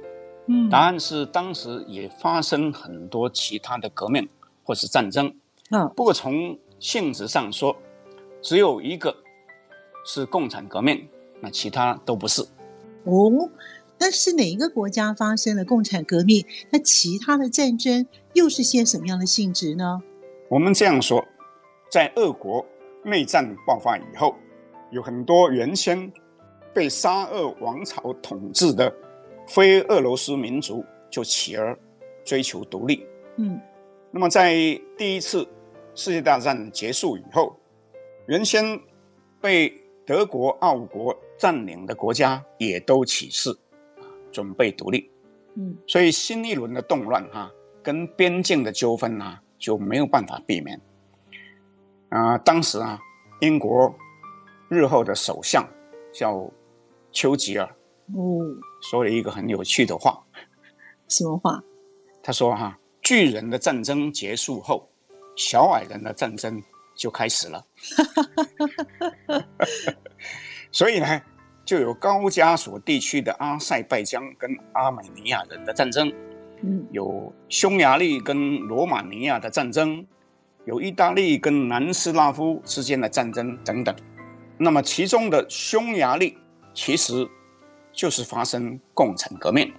[0.48, 4.28] 嗯，答案是当时也发生很多其他的革命
[4.62, 5.34] 或是战争。
[5.70, 7.74] 嗯，不过从性质上说，
[8.42, 9.23] 只有一个。
[10.04, 11.08] 是共产革命，
[11.40, 12.42] 那其他都不是。
[13.04, 13.50] 哦，
[13.98, 16.44] 那是哪一个国家发生了共产革命？
[16.70, 20.02] 那其他的战争又是些什么样的性质呢？
[20.48, 21.24] 我们这样说，
[21.90, 22.64] 在俄国
[23.02, 24.34] 内战爆发以后，
[24.90, 26.12] 有很多原先
[26.72, 28.94] 被沙俄王朝统治的
[29.46, 31.78] 非俄罗斯民族就起而
[32.24, 33.06] 追求独立。
[33.36, 33.60] 嗯，
[34.10, 34.54] 那么在
[34.96, 35.46] 第一次
[35.94, 37.56] 世界大战结束以后，
[38.26, 38.80] 原先
[39.40, 39.72] 被
[40.06, 43.56] 德国、奥国占领的国家也都起事，
[44.30, 45.10] 准备独立。
[45.54, 47.50] 嗯，所以新一轮的动乱哈，
[47.82, 50.80] 跟边境的纠纷啊，就没有办法避免。
[52.10, 52.98] 啊，当时啊，
[53.40, 53.94] 英国
[54.68, 55.66] 日后的首相
[56.12, 56.50] 叫
[57.10, 57.66] 丘吉尔，
[58.14, 58.44] 哦，
[58.82, 60.22] 说了一个很有趣的话。
[61.08, 61.62] 什么话？
[62.22, 64.88] 他说哈，巨人的战争结束后，
[65.36, 66.62] 小矮人的战争。
[66.94, 67.64] 就开始了，
[70.70, 71.20] 所以呢，
[71.64, 76.12] 就有高加索地区的阿塞拜疆跟阿美尼亚人的战争，
[76.62, 80.06] 嗯，有匈牙利跟罗马尼亚的战争，
[80.64, 83.94] 有意大利跟南斯拉夫之间的战争等等。
[84.56, 86.38] 那么其中的匈牙利
[86.72, 87.28] 其实
[87.92, 89.72] 就是发生共产革命，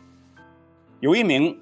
[1.00, 1.58] 有一名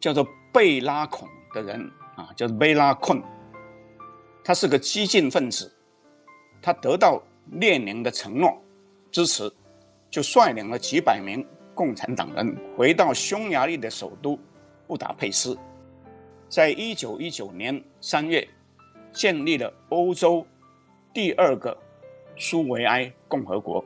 [0.00, 3.22] 叫做贝拉孔的人啊，叫做贝拉昆。
[4.42, 5.70] 他是个激进分子，
[6.60, 7.22] 他得到
[7.52, 8.60] 列宁的承诺
[9.10, 9.52] 支持，
[10.10, 14.38] 就率领了几百名共产党人回到匈牙利的首都
[14.86, 15.56] 布达佩斯，
[16.48, 18.46] 在一九一九年三月
[19.12, 20.46] 建立了欧洲
[21.12, 21.76] 第二个
[22.36, 23.84] 苏维埃共和国。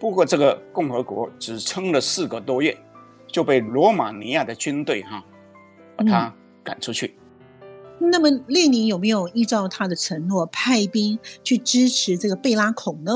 [0.00, 2.76] 不过，这个共和国只撑了四个多月，
[3.26, 5.24] 就被罗马尼亚的军队哈
[5.96, 7.16] 把他赶出去。
[8.10, 13.12] 那么列宁有没有依照他的承诺派兵去支持这个贝拉孔呢？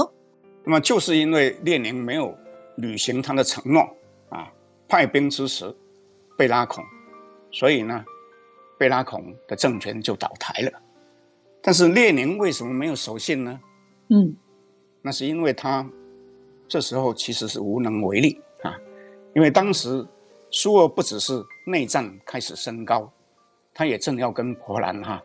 [0.64, 2.36] 那么就是因为列宁没有
[2.76, 3.82] 履行他的承诺
[4.28, 4.52] 啊，
[4.88, 5.74] 派兵支持
[6.36, 6.84] 贝拉孔，
[7.50, 8.04] 所以呢，
[8.78, 10.72] 贝拉孔的政权就倒台了。
[11.62, 13.60] 但是列宁为什么没有守信呢？
[14.08, 14.34] 嗯，
[15.02, 15.88] 那是因为他
[16.68, 18.76] 这时候其实是无能为力啊，
[19.34, 20.06] 因为当时
[20.50, 23.10] 苏俄不只是内战开始升高，
[23.78, 25.22] 他也正要跟波兰哈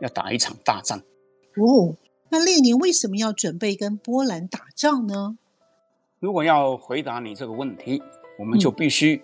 [0.00, 0.98] 要打一场大战。
[0.98, 1.94] 哦，
[2.30, 5.36] 那列宁为什么要准备跟波兰打仗呢？
[6.18, 8.02] 如果要回答你这个问题，
[8.38, 9.20] 我们就必须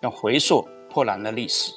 [0.00, 1.70] 要回溯波兰的历史，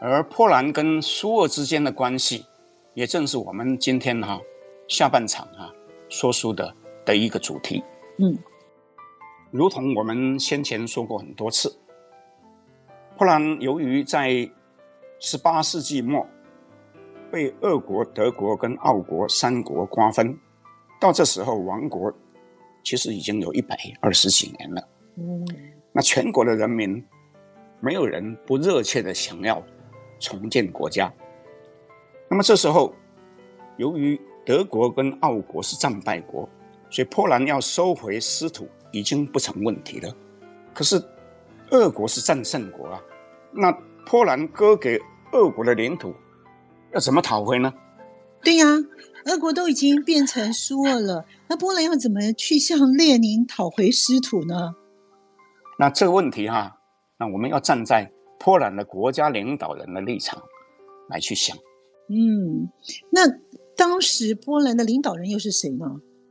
[0.00, 2.44] 嗯、而波兰跟苏俄之间的关系，
[2.92, 4.38] 也正是我们今天哈
[4.88, 5.72] 下半场哈
[6.10, 6.74] 说书的
[7.06, 7.82] 的一个主题。
[8.18, 8.36] 嗯，
[9.50, 11.74] 如同我们先前说过很多次，
[13.16, 14.46] 波兰由于在
[15.20, 16.26] 十八世纪末
[17.30, 20.36] 被俄国、德国跟奥国三国瓜分，
[20.98, 22.12] 到这时候亡国。
[22.82, 24.88] 其实已经有一百二十几年了。
[25.18, 25.46] 嗯，
[25.92, 27.04] 那全国的人民，
[27.78, 29.62] 没有人不热切的想要
[30.18, 31.12] 重建国家。
[32.30, 32.94] 那么这时候，
[33.76, 36.48] 由于德国跟奥国是战败国，
[36.88, 40.10] 所以波兰要收回失土已经不成问题了。
[40.72, 40.96] 可是，
[41.72, 43.02] 俄国是战胜国啊，
[43.52, 43.70] 那
[44.06, 44.98] 波兰割给
[45.32, 46.14] 俄国的领土，
[46.92, 47.72] 要怎么讨回呢？
[48.42, 48.66] 对呀。
[49.26, 54.74] 俄国都已经变成苏俄了，那波兰要怎么去向列宁讨回失土呢？
[55.78, 56.78] 那这个问题哈，
[57.18, 60.42] 那我们要站在波兰的国家领导人的立场
[61.10, 61.54] 来去想。
[62.08, 62.72] 嗯，
[63.10, 63.30] 那
[63.76, 65.84] 当时波兰的领导人又是谁呢？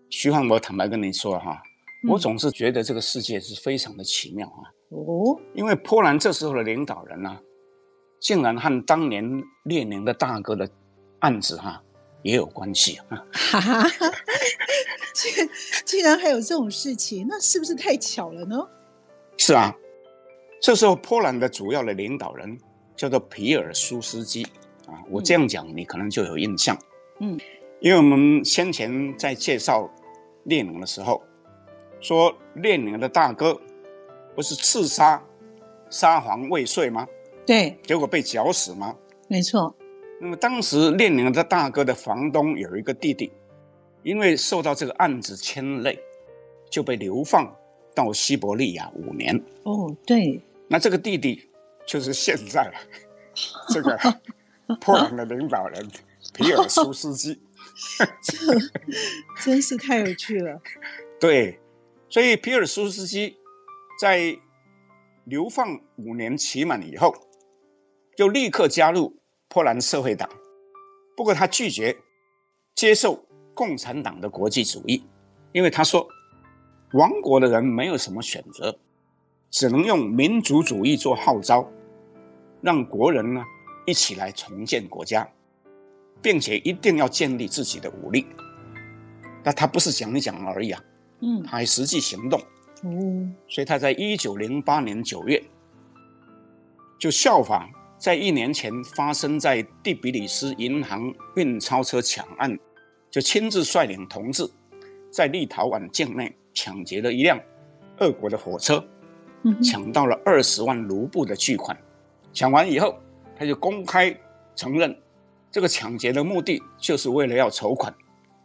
[0.09, 1.61] 徐汉，我坦白跟你说哈，
[2.09, 4.65] 我总是觉得这个世界是非常的奇妙啊。
[4.89, 7.37] 哦，因为波兰这时候的领导人呢，
[8.19, 10.69] 竟然和当年列宁的大哥的
[11.19, 11.81] 案子哈。
[12.21, 13.15] 也有关系啊！
[13.31, 13.89] 哈哈，
[15.13, 15.49] 竟
[15.85, 18.57] 竟然还有这种事情，那是不是太巧了呢？
[19.37, 19.73] 是啊，
[20.61, 22.59] 这时候波兰的主要的领导人
[22.93, 24.43] 叫做皮尔苏斯基
[24.85, 26.77] 啊，我这样讲你可能就有印象。
[27.21, 27.39] 嗯，
[27.79, 29.89] 因为我们先前在介绍
[30.43, 31.23] 列宁的时候，
[32.01, 33.57] 说列宁的大哥
[34.35, 35.23] 不是刺杀
[35.89, 37.07] 沙皇未遂吗？
[37.49, 38.95] 对，结果被绞死吗？
[39.27, 39.75] 没错。
[40.21, 43.31] 那么当时列宁的大哥的房东有一个弟弟，
[44.03, 45.99] 因为受到这个案子牵累，
[46.69, 47.51] 就被流放
[47.95, 49.35] 到西伯利亚五年。
[49.63, 50.39] 哦，对。
[50.67, 51.49] 那这个弟弟
[51.87, 52.71] 就是现在
[53.73, 53.97] 这个
[54.79, 55.89] 波兰的领导人
[56.35, 57.41] 皮尔苏斯基。
[58.21, 58.37] 这
[59.43, 60.61] 真是太有趣了。
[61.19, 61.59] 对，
[62.09, 63.35] 所以皮尔苏斯基
[63.99, 64.37] 在
[65.25, 67.11] 流放五年期满以后，
[68.19, 69.15] 就立刻加入。
[69.47, 70.29] 波兰社会党，
[71.15, 71.95] 不过他拒绝
[72.75, 75.01] 接受共产党的国际主义，
[75.53, 76.05] 因为他说，
[76.91, 78.77] 亡国的人没有什么选择，
[79.49, 81.65] 只能用民族主义做号召，
[82.61, 83.41] 让国人呢
[83.87, 85.25] 一起来重建国家，
[86.21, 88.27] 并且一定要建立自己的武力。
[89.45, 90.83] 那他不是讲一讲而已啊，
[91.21, 92.39] 嗯，他还实际行动，
[92.83, 95.41] 嗯，所以他在一九零八年九月
[96.99, 97.67] 就效仿。
[97.99, 102.57] 在一年前发生在第比里斯银行运钞车抢案，
[103.11, 104.49] 就亲自率领同志，
[105.11, 107.37] 在立陶宛境内抢劫了一辆
[107.97, 108.81] 俄国的火车，
[109.61, 111.77] 抢到了二十万卢布的巨款。
[112.31, 112.97] 抢完以后，
[113.37, 114.17] 他就公开
[114.55, 114.97] 承认，
[115.51, 117.93] 这个抢劫的目的就是为了要筹款，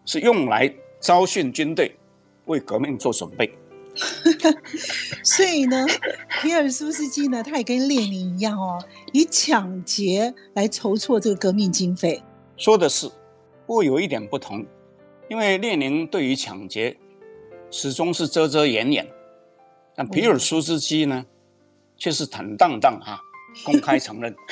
[0.05, 1.95] 是用来招训军队，
[2.47, 3.57] 为革命做准备。
[5.23, 5.87] 所以呢，
[6.43, 12.23] 皮尔苏斯基呢，他也跟列宁一样哦，以抢劫来筹措这个革命经费。
[12.57, 13.09] 说的是，
[13.67, 14.67] 不过有一点不同，
[15.29, 16.97] 因为列宁对于抢劫
[17.71, 19.07] 始终是遮遮掩掩，
[19.95, 21.25] 但皮尔苏斯基呢，
[21.97, 23.19] 却是坦荡荡啊，
[23.65, 24.35] 公开承认。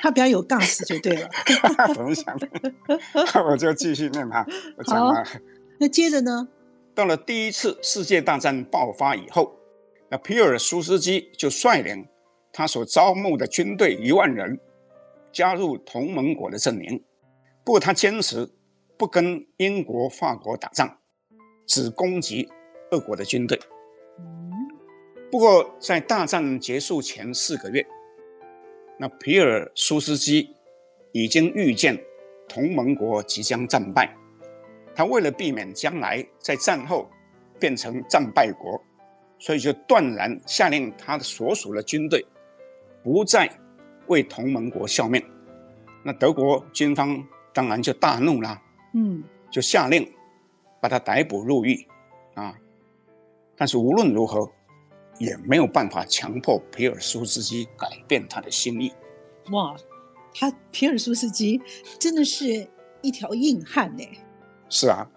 [0.00, 1.28] 他比较有 gas 就对了。
[1.92, 2.38] 怎么想？
[3.44, 5.24] 我就继续念他，我讲了。
[5.78, 6.48] 那接着呢？
[6.94, 9.54] 到了第一次世界大战爆发以后，
[10.08, 12.06] 那皮尔苏斯基就率领
[12.52, 14.58] 他所招募的军队一万人
[15.30, 17.02] 加入同盟国的阵营。
[17.62, 18.48] 不过他坚持
[18.96, 20.98] 不跟英国、法国打仗，
[21.66, 22.48] 只攻击
[22.92, 23.60] 俄国的军队。
[25.30, 27.84] 不过在大战结束前四个月，
[28.98, 30.48] 那皮尔苏斯基
[31.12, 32.02] 已经预见
[32.48, 34.16] 同盟国即将战败。
[34.96, 37.06] 他为了避免将来在战后
[37.60, 38.82] 变成战败国，
[39.38, 42.24] 所以就断然下令他的所属的军队
[43.04, 43.46] 不再
[44.06, 45.22] 为同盟国效命。
[46.02, 47.22] 那德国军方
[47.52, 48.60] 当然就大怒啦，
[48.94, 50.10] 嗯，就下令
[50.80, 51.86] 把他逮捕入狱
[52.34, 52.56] 啊。
[53.54, 54.50] 但是无论如何，
[55.18, 58.92] 也没有办法强迫皮尔苏斯基改变他的心意。
[59.50, 59.76] 哇，
[60.34, 61.60] 他皮尔苏斯基
[61.98, 62.68] 真的是
[63.02, 64.04] 一条硬汉呢。
[64.68, 65.08] 是啊，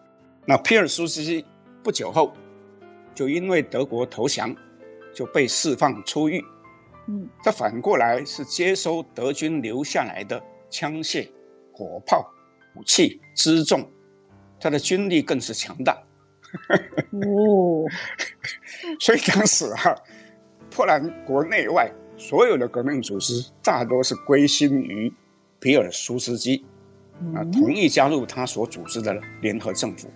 [0.46, 1.46] 那皮尔苏斯基
[1.84, 2.34] 不久后
[3.16, 4.56] 就因为德国投降，
[5.14, 6.44] 就被释放出狱。
[7.08, 11.28] 嗯，他反过来是接收德军留下来的枪械、
[11.74, 12.32] 火炮、
[12.76, 13.90] 武器、辎重，
[14.60, 15.94] 他的军力更是强大。
[17.12, 17.86] 哦，
[19.00, 19.96] 所以当时啊，
[20.70, 25.12] 波兰国内外所有的革命组织大多是归心于
[25.60, 26.64] 皮尔苏斯基，
[27.36, 30.10] 啊，同意加入他所组织的联合政府。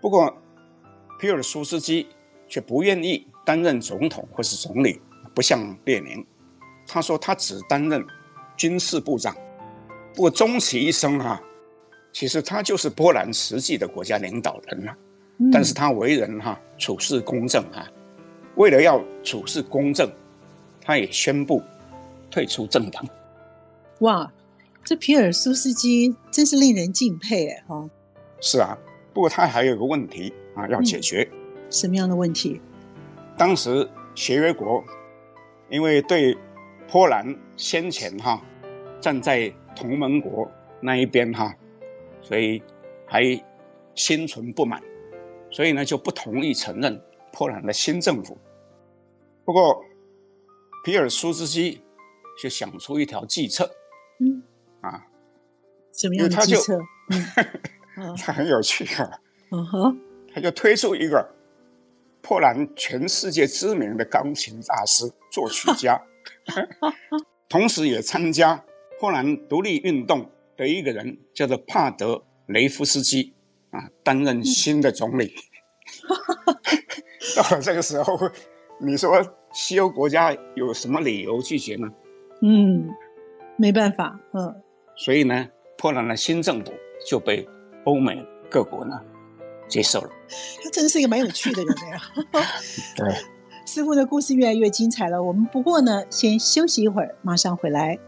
[0.00, 0.32] 不过，
[1.20, 2.06] 皮尔苏斯基
[2.46, 5.00] 却不愿意担任总统或是总理。
[5.34, 6.26] 不像列宁，
[6.84, 8.04] 他说他只担任
[8.56, 9.32] 军事部长。
[10.12, 11.42] 不过终其一生哈、啊，
[12.12, 14.98] 其实他就是波兰实际的国家领导人了、啊。
[15.52, 17.88] 但是他为人哈、啊、处事公正哈、啊，
[18.56, 20.10] 为了要处事公正，
[20.80, 21.62] 他也宣布
[22.28, 23.06] 退出政党。
[24.00, 24.28] 哇，
[24.88, 27.86] 这皮尔苏斯基真是令人敬佩哎哈。
[28.40, 28.74] 是啊，
[29.12, 31.28] 不过他还有一个问题啊要解决。
[31.30, 31.38] 嗯、
[31.70, 32.58] 什么样的问题？
[33.36, 34.82] 当时协约国。
[35.68, 36.34] 因为对
[36.90, 38.42] 波兰先前哈
[38.98, 41.54] 站在同盟国那一边哈，
[42.22, 42.62] 所以
[43.04, 43.22] 还
[43.94, 44.82] 心存不满，
[45.50, 46.98] 所以呢就不同意承认
[47.30, 48.38] 波兰的新政府。
[49.44, 49.84] 不过
[50.82, 51.82] 皮尔苏斯基
[52.42, 53.70] 就想出一条计策，
[54.20, 54.42] 嗯
[54.80, 55.04] 啊，
[55.90, 56.78] 怎么样的计策？
[58.18, 59.10] 他很有趣啊，
[59.50, 59.98] 嗯哼，
[60.32, 61.34] 他就推出一个。
[62.20, 65.98] 波兰全世界知名的钢琴大师、作曲家，
[67.48, 68.62] 同时也参加
[69.00, 73.32] 波兰独立运动的一个人，叫做帕德雷夫斯基
[73.70, 75.32] 啊，担任新的总理。
[77.36, 78.18] 到了这个时候，
[78.78, 81.88] 你说西欧国家有什么理由拒绝呢？
[82.42, 82.90] 嗯，
[83.56, 84.62] 没办法，嗯。
[84.98, 86.72] 所以呢，波兰的新政府
[87.08, 87.48] 就被
[87.84, 89.00] 欧美各国呢。
[89.68, 90.10] 接受了，
[90.64, 92.00] 他真是一个蛮有趣的人呀。
[92.96, 93.14] 对，
[93.66, 95.22] 师傅的故事越来越精彩了。
[95.22, 97.98] 我们不过呢，先休息一会儿，马上回来。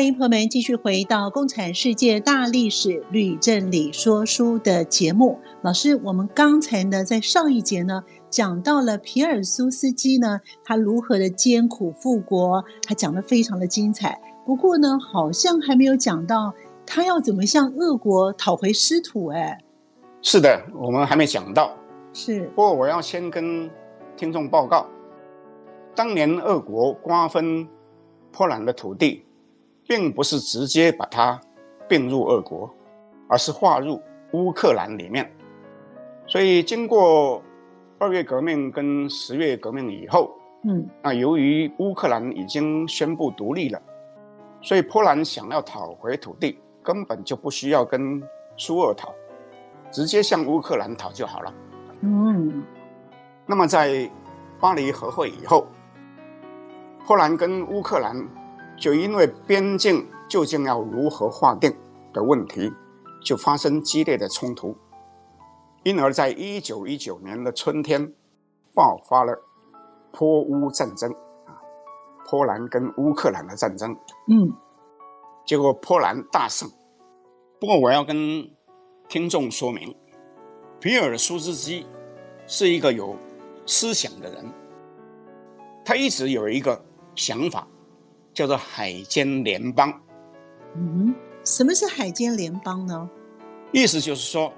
[0.00, 5.38] 欢迎朋友们继续回到《共产世界大历史吕正理说书》的节目。
[5.60, 14.18] 老师，我们刚才呢，在上一节呢，讲到了皮尔苏斯基呢，他如何的艰苦复国，他讲的非常的精彩。
[14.46, 16.50] 不过呢，好像还没有讲到
[16.86, 19.26] 他要怎么向俄国讨回失土。
[19.26, 19.58] 哎，
[20.22, 21.76] 是的，我们还没讲到。
[22.14, 23.70] 是，不过我要先跟
[24.16, 24.86] 听众报告，
[25.94, 27.68] 当年俄国瓜分
[28.32, 29.26] 波兰的土地。
[29.90, 31.40] 并不是直接把它
[31.88, 32.72] 并入俄国，
[33.28, 35.28] 而是划入乌克兰里面。
[36.28, 37.42] 所以经过
[37.98, 40.30] 二月革命跟十月革命以后，
[40.62, 43.82] 嗯，那由于乌克兰已经宣布独立了，
[44.62, 48.22] 所以波兰想要讨回土地，根本就不需要跟
[48.56, 49.12] 苏俄讨，
[49.90, 51.52] 直接向乌克兰讨就好了。
[52.02, 52.62] 嗯，
[53.44, 54.08] 那么在
[54.60, 55.66] 巴黎和会以后，
[57.08, 58.14] 波兰跟乌克兰。
[58.80, 61.70] 就因为边境究竟要如何划定
[62.14, 62.72] 的问题，
[63.22, 64.74] 就发生激烈的冲突，
[65.82, 68.10] 因而在一九一九年的春天，
[68.74, 69.38] 爆发了
[70.10, 71.12] 波乌战争
[71.44, 71.60] 啊，
[72.26, 73.94] 波兰跟乌克兰的战争。
[74.28, 74.50] 嗯，
[75.44, 76.66] 结果波兰大胜。
[77.60, 78.50] 不过我要跟
[79.10, 79.94] 听众说明，
[80.80, 81.86] 皮尔苏斯基
[82.46, 83.14] 是一个有
[83.66, 84.50] 思想的人，
[85.84, 86.82] 他一直有一个
[87.14, 87.68] 想法。
[88.32, 89.92] 叫做海监联邦。
[90.76, 91.14] 嗯，
[91.44, 93.08] 什么是海监联邦呢？
[93.72, 94.52] 意思就是说，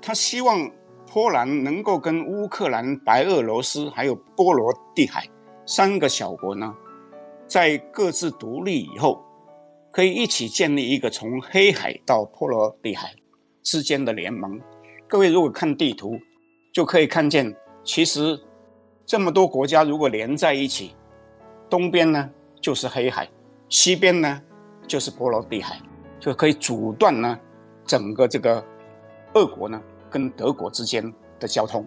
[0.00, 0.70] 他希望
[1.12, 5.28] 波兰能够跟乌克兰、白俄罗斯还有波罗的海
[5.66, 6.74] 三个小国呢，
[7.46, 9.24] 在各自独立以后，
[9.92, 13.14] 可以一起建立一个从黑海到波罗的海
[13.62, 14.60] 之间的联盟。
[15.06, 16.18] 各位如果看地图，
[16.72, 18.38] 就可以看见，其实
[19.06, 20.96] 这么多国家如果连在一起，
[21.70, 22.28] 东边呢，
[22.64, 23.28] 就是黑海，
[23.68, 24.40] 西边呢
[24.86, 25.78] 就是波罗的海，
[26.18, 27.38] 就可以阻断呢
[27.84, 28.64] 整个这个
[29.34, 31.86] 俄国呢跟德国之间的交通。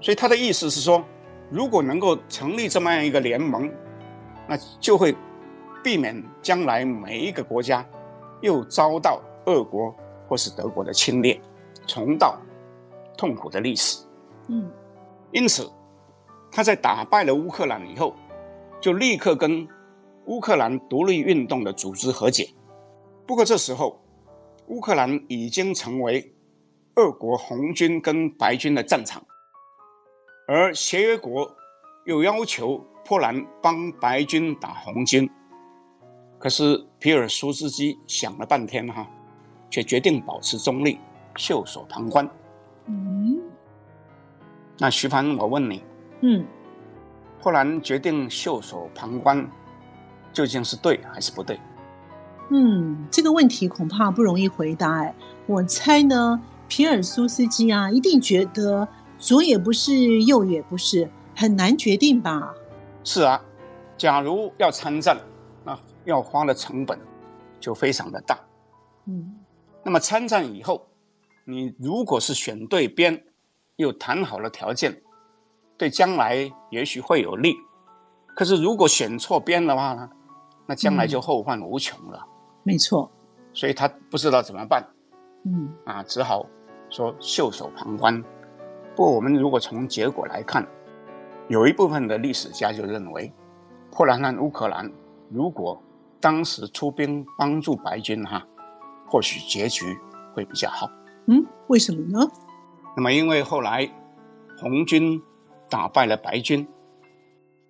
[0.00, 1.02] 所以他的意思是说，
[1.50, 3.68] 如果能够成立这么样一个联盟，
[4.46, 5.12] 那就会
[5.82, 7.84] 避免将来每一个国家
[8.42, 9.92] 又遭到俄国
[10.28, 11.36] 或是德国的侵略，
[11.84, 12.38] 重蹈
[13.18, 14.04] 痛苦的历史。
[14.46, 14.70] 嗯，
[15.32, 15.68] 因此
[16.52, 18.14] 他在打败了乌克兰以后。
[18.84, 19.66] 就立刻跟
[20.26, 22.46] 乌克兰独立运动的组织和解，
[23.26, 23.98] 不过这时候
[24.66, 26.30] 乌克兰已经成为
[26.96, 29.24] 俄国红军跟白军的战场，
[30.46, 31.50] 而协约国
[32.04, 32.76] 又要求
[33.06, 35.26] 波兰帮白军打红军。
[36.38, 39.08] 可是皮尔苏斯基想了半天哈，
[39.70, 40.98] 却决定保持中立，
[41.36, 42.28] 袖手旁观。
[42.84, 43.40] 嗯，
[44.76, 45.82] 那徐凡，我问你，
[46.20, 46.46] 嗯，
[47.44, 49.46] 波兰决定袖手旁观，
[50.32, 51.60] 究竟是对还是不对？
[52.50, 55.14] 嗯，这个问题恐怕不容易回答哎。
[55.46, 58.88] 我猜呢，皮尔苏斯基啊，一定觉得
[59.18, 62.54] 左也不是，右也不是，很难决定吧？
[63.04, 63.38] 是啊，
[63.98, 65.18] 假如要参战，
[65.66, 66.98] 那要花的成本
[67.60, 68.38] 就非常的大。
[69.04, 69.36] 嗯，
[69.82, 70.88] 那么参战以后，
[71.44, 73.22] 你如果是选对边，
[73.76, 75.02] 又谈好了条件，
[75.76, 77.56] 对将来也许会有利。
[78.34, 80.10] 可是如果选错边的话呢，
[80.66, 82.18] 那将来就后患无穷了。
[82.22, 82.28] 嗯
[82.66, 83.10] 没错，
[83.52, 84.82] 所以他不知道怎么办，
[85.44, 86.46] 嗯啊，只好
[86.88, 88.24] 说袖手旁观。
[88.96, 90.66] 不过我们如果从结果来看，
[91.48, 93.30] 有一部分的历史家就认为，
[93.90, 94.90] 波兰和乌克兰
[95.28, 95.78] 如果
[96.20, 98.42] 当时出兵帮助白军哈，
[99.06, 99.94] 或许结局
[100.34, 100.88] 会比较好。
[101.26, 102.26] 嗯，为什么呢？
[102.96, 103.86] 那么因为后来
[104.58, 105.22] 红军
[105.74, 106.64] 打败了白军，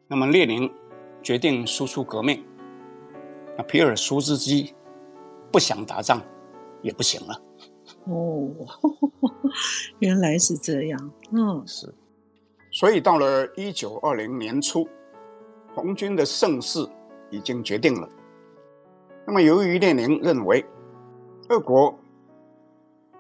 [0.06, 0.70] 那么列宁
[1.22, 2.44] 决定输出革命，
[3.56, 4.74] 那皮尔苏斯基。
[5.50, 6.20] 不想打仗，
[6.82, 7.40] 也不行了。
[8.06, 8.50] 哦，
[10.00, 11.10] 原来是这样。
[11.30, 11.94] 嗯，是。
[12.72, 14.86] 所以到了一九二零年初，
[15.74, 16.86] 红军的胜势
[17.30, 18.08] 已经决定了。
[19.26, 20.62] 那么，由于列宁认为，
[21.48, 21.98] 俄国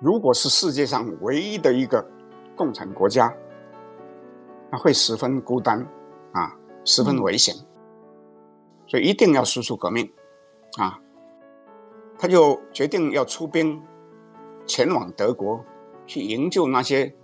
[0.00, 2.04] 如果是世界上唯一的一个
[2.54, 3.32] 共产国家，
[4.74, 5.78] 那会十分孤单
[6.32, 6.52] 啊，
[6.84, 7.64] 十分危险，嗯、
[8.88, 10.04] 所以一定要输出革命
[10.78, 10.98] 啊。
[12.18, 13.80] 他就决定要出兵
[14.66, 15.64] 前往德国，
[16.06, 17.14] 去营救那些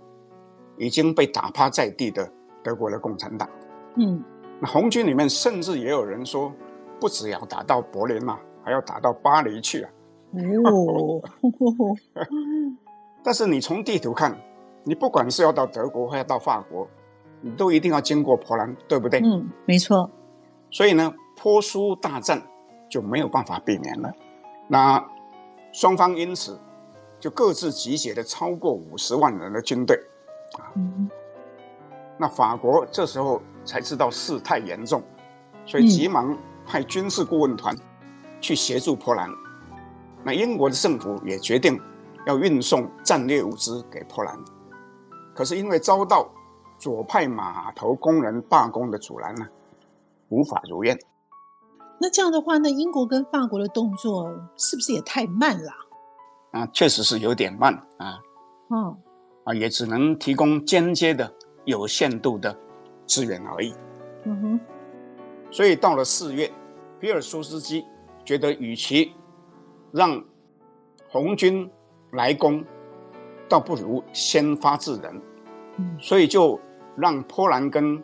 [0.77, 2.31] 已经被打趴在地的
[2.63, 3.49] 德国的共产党。
[3.97, 4.23] 嗯，
[4.61, 6.53] 那红军里面甚至也有人说，
[7.01, 9.91] 不只要打到柏林嘛，还要打到巴黎去啊。
[10.63, 11.21] 哦，
[13.21, 14.39] 但是你从地图看，
[14.85, 16.87] 你不管是要到德国，还要到法国，
[17.41, 19.19] 你都一定要经过波兰，对不对？
[19.19, 20.09] 嗯，没错。
[20.69, 22.41] 所以呢，波苏大战
[22.89, 24.11] 就没有办法避免了。
[24.67, 25.03] 那
[25.73, 26.59] 双方因此
[27.19, 29.99] 就各自集结了超过五十万人的军队，
[30.59, 30.71] 啊，
[32.17, 35.03] 那法国这时候才知道事态严重，
[35.65, 37.75] 所以急忙派军事顾问团
[38.39, 39.29] 去协助波兰。
[40.23, 41.79] 那英国的政府也决定
[42.27, 44.37] 要运送战略物资给波兰，
[45.33, 46.29] 可是因为遭到
[46.81, 49.47] 左派码头工人罢工的阻拦呢，
[50.29, 50.97] 无法如愿。
[51.99, 54.27] 那这样的话，那英国跟法国的动作
[54.57, 55.71] 是不是也太慢了？
[56.49, 58.19] 啊，确实是有点慢啊。
[58.71, 58.97] 嗯，
[59.43, 61.31] 啊，也只能提供间接的、
[61.65, 62.57] 有限度的
[63.05, 63.75] 支援而已。
[64.23, 64.59] 嗯哼。
[65.51, 66.51] 所以到了四月，
[66.99, 67.85] 皮尔苏斯基
[68.25, 69.13] 觉得，与其
[69.91, 70.19] 让
[71.07, 71.69] 红军
[72.13, 72.65] 来攻，
[73.47, 75.21] 倒不如先发制人。
[75.77, 75.95] 嗯。
[75.99, 76.59] 所以就
[77.01, 78.01] 让波兰跟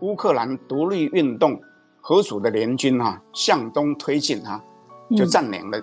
[0.00, 1.60] 乌克兰独立运动。
[2.06, 4.62] 合组的联军啊，向东推进啊，
[5.16, 5.82] 就占领了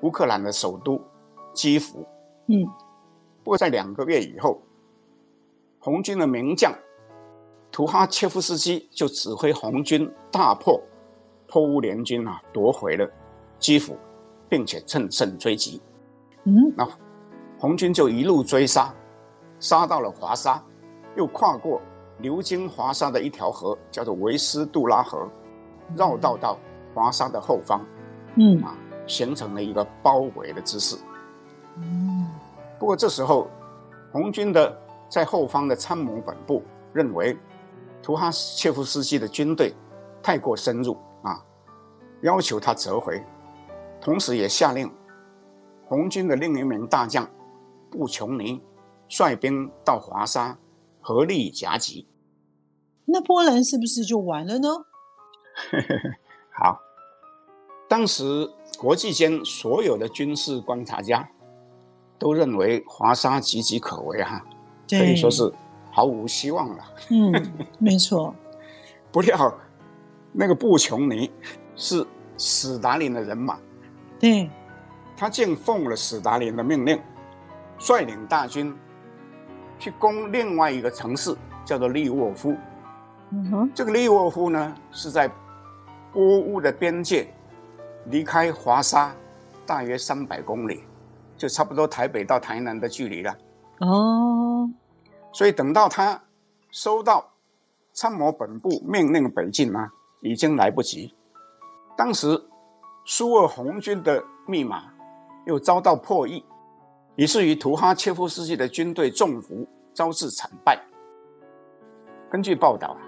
[0.00, 0.98] 乌克兰的首都
[1.52, 2.08] 基辅。
[2.46, 2.64] 嗯，
[3.44, 4.62] 不过在两个月以后，
[5.78, 6.72] 红军的名将
[7.70, 10.80] 图哈切夫斯基就指挥红军大破
[11.46, 13.06] 波乌联军啊，夺回了
[13.58, 13.94] 基辅，
[14.48, 15.82] 并且乘胜追击。
[16.44, 16.88] 嗯，那
[17.58, 18.90] 红军就一路追杀，
[19.60, 20.64] 杀到了华沙，
[21.14, 21.78] 又跨过
[22.20, 25.28] 流经华沙的一条河，叫做维斯杜拉河。
[25.96, 26.58] 绕道到
[26.94, 27.80] 华沙的后方，
[28.36, 30.96] 嗯啊，形成了一个包围的姿势。
[31.76, 32.28] 嗯，
[32.78, 33.48] 不过这时候，
[34.12, 34.76] 红军的
[35.08, 36.62] 在后方的参谋本部
[36.92, 37.34] 认为，
[38.02, 39.74] 图哈切夫斯基的军队
[40.22, 41.42] 太过深入啊，
[42.20, 43.24] 要求他折回，
[44.00, 44.92] 同时也下令
[45.86, 47.26] 红军的另一名大将
[47.90, 48.60] 布琼尼
[49.08, 50.58] 率兵到华沙
[51.00, 52.06] 合力夹击。
[53.10, 54.68] 那波兰是不是就完了呢？
[56.52, 56.78] 好，
[57.88, 58.48] 当时
[58.78, 61.28] 国际间所有的军事观察家
[62.18, 64.44] 都认为华沙岌岌可危哈，
[64.88, 65.50] 可以说是
[65.90, 66.84] 毫无希望了。
[67.10, 67.32] 嗯，
[67.78, 68.34] 没错。
[69.10, 69.58] 不料
[70.32, 71.30] 那个布琼尼
[71.74, 72.06] 是
[72.36, 73.58] 史达林的人马，
[74.20, 74.50] 对，
[75.16, 77.00] 他竟奉了史达林的命令，
[77.78, 78.76] 率领大军
[79.78, 81.34] 去攻另外一个城市，
[81.64, 82.54] 叫做利沃夫。
[83.30, 85.30] 嗯哼，这个利沃夫呢是在。
[86.10, 87.28] 波乌的边界
[88.06, 89.14] 离开华沙
[89.66, 90.82] 大约三百公里，
[91.36, 93.36] 就差不多台北到台南的距离了。
[93.80, 94.68] 哦，
[95.32, 96.20] 所以等到他
[96.70, 97.30] 收到
[97.92, 99.90] 参谋本部命令北进呢，
[100.22, 101.14] 已经来不及。
[101.94, 102.42] 当时
[103.04, 104.84] 苏俄红军的密码
[105.44, 106.42] 又遭到破译，
[107.16, 110.82] 以至于图哈切夫斯基的军队中伏，招致惨败。
[112.30, 113.00] 根据报道啊，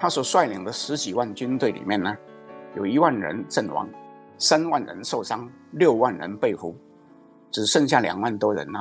[0.00, 2.16] 他所率领的十几万军队里面呢，
[2.74, 3.86] 有一万人阵亡，
[4.38, 6.74] 三万人受伤，六万人被俘，
[7.50, 8.78] 只剩下两万多人呢，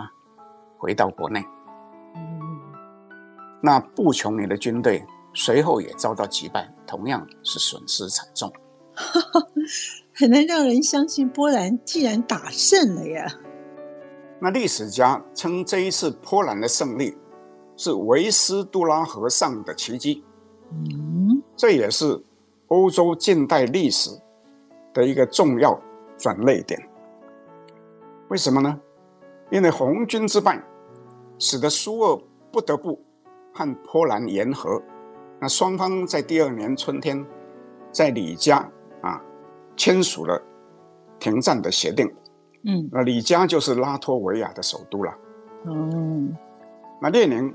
[0.77, 1.43] 回到国内。
[2.15, 2.21] 嗯，
[3.61, 8.49] 那布琼尼的军队随后也遭到击败，同样是损失惨重。
[10.15, 13.29] 很难让人相信波兰既然打胜了呀。
[14.39, 17.17] 那历史家称这一次波兰的胜利
[17.75, 20.23] 是维斯杜拉河上的奇迹。
[20.71, 22.21] 嗯，这也是
[22.67, 24.09] 欧洲近代历史
[24.93, 25.79] 的一个重要
[26.17, 26.79] 转捩点。
[28.29, 28.79] 为什么呢？
[29.49, 30.61] 因为红军之败，
[31.39, 32.99] 使得苏俄不得不
[33.53, 34.81] 和波兰言和。
[35.41, 37.25] 那双方在第二年春天，
[37.91, 38.57] 在里加
[39.01, 39.19] 啊
[39.75, 40.39] 签署了
[41.17, 42.05] 停战的协定。
[42.65, 45.11] 嗯，那里加就是拉脱维亚的首都了。
[45.65, 46.37] 嗯，
[47.01, 47.51] 那列宁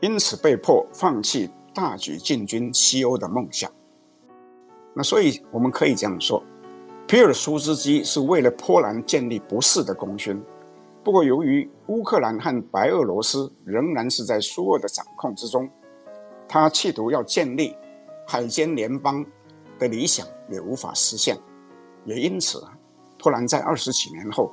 [0.00, 3.70] 因此被迫放弃大举进军西欧的梦想。
[4.94, 6.42] 那所以我们可以这样说，
[7.08, 10.40] 皮尔苏斯基是为了波兰建立不世的功勋。
[11.02, 15.68] 不过，由于乌克兰和白俄罗斯仍然是在苏俄的掌控之中，
[16.48, 17.76] 他企图要建立
[18.26, 19.22] 海监联邦
[19.78, 21.36] 的理想也无法实现。
[22.06, 22.64] 也因此，
[23.18, 24.50] 波兰在二十几年后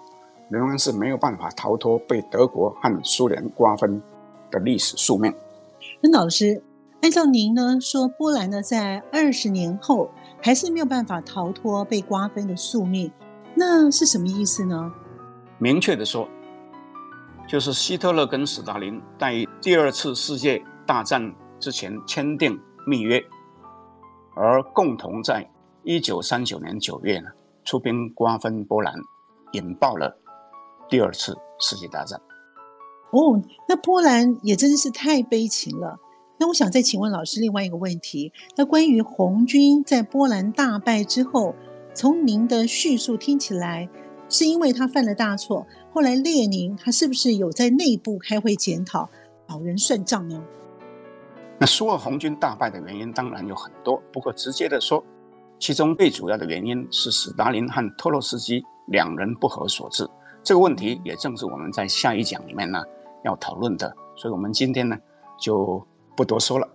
[0.49, 4.01] 仍然是没有办法逃脱被德国和苏联瓜分
[4.49, 5.33] 的历史宿命。
[6.01, 6.61] 任老师，
[7.01, 13.11] 按照您呢说，波兰呢在二十年后还是没有办法逃脱被瓜分的宿命，
[13.55, 14.93] 那是什么意思呢？
[15.57, 16.27] 明确的说。
[17.47, 23.21] 就是希特勒跟斯大林在第二次世界大战之前签订密约，
[24.35, 25.45] 而共同在
[25.83, 27.27] 一九三九年九月呢
[27.65, 28.93] 出兵瓜分波兰，
[29.51, 30.17] 引爆了
[30.87, 32.21] 第二次世界大战。
[33.11, 35.99] 哦，那波兰也真是太悲情了。
[36.41, 41.53] 那我想再请问老师另外一个问题：那关于红军在波兰大败之后，
[41.93, 43.87] 从您的叙述听起来，
[44.27, 45.67] 是因为他犯了大错？
[45.93, 49.07] 后来列宁他是不是有在内部开会检讨，
[49.47, 50.43] 找人算账呢？
[51.59, 55.03] 那苏俄红军大败的原因当然有很多，不过直接的说，
[55.59, 60.09] 其中最主要的原因是斯大林和托洛斯基两人不合所致。
[60.41, 62.81] 这个问题也正是我们在下一讲里面呢
[63.23, 64.97] 要讨论的，所以我们今天呢
[65.39, 65.85] 就
[66.15, 66.67] 不多说了。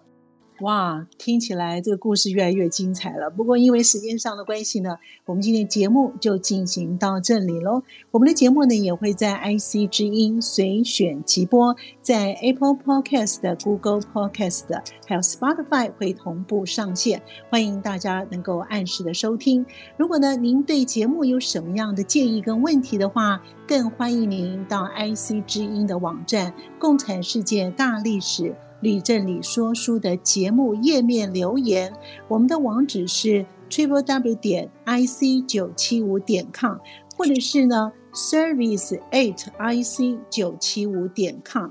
[0.60, 3.28] 哇，听起来这个故事越来越精彩了。
[3.28, 7.82] 不过因为时间上的关系呢，我们今天节目就进行到这里喽。
[8.10, 17.20] 我们的节目呢也会在 IC 之音随选即播，在 Apple Podcast、Google Podcast 还有 Spotify 会同步上线，
[17.50, 19.66] 欢迎大家能够按时的收听。
[19.98, 28.44] 如果呢您对节目有什么样的建议跟问题的话，更欢迎您到 IC 之音的网站《共产世界大历史》。
[28.86, 31.92] 吕正理说书的节目页面留言，
[32.28, 36.76] 我们的网址是 triple w 点 i c 九七五点 com，
[37.16, 41.68] 或者是呢 service at i c 九七五点 com。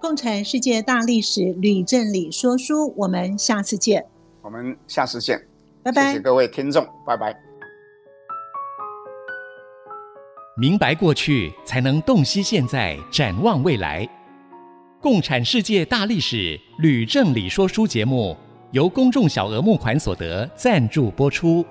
[0.00, 4.06] 共产世界大历史吕正理说书，我们下次见。
[4.40, 5.44] 我们下次见，
[5.82, 6.12] 拜拜。
[6.12, 7.36] 谢谢各位听众，拜拜。
[10.56, 14.08] 明白过去，才能洞悉现在，展望未来。
[15.02, 18.36] 共产世界大历史吕正理说书节目
[18.70, 21.66] 由公众小额募款所得赞助播出。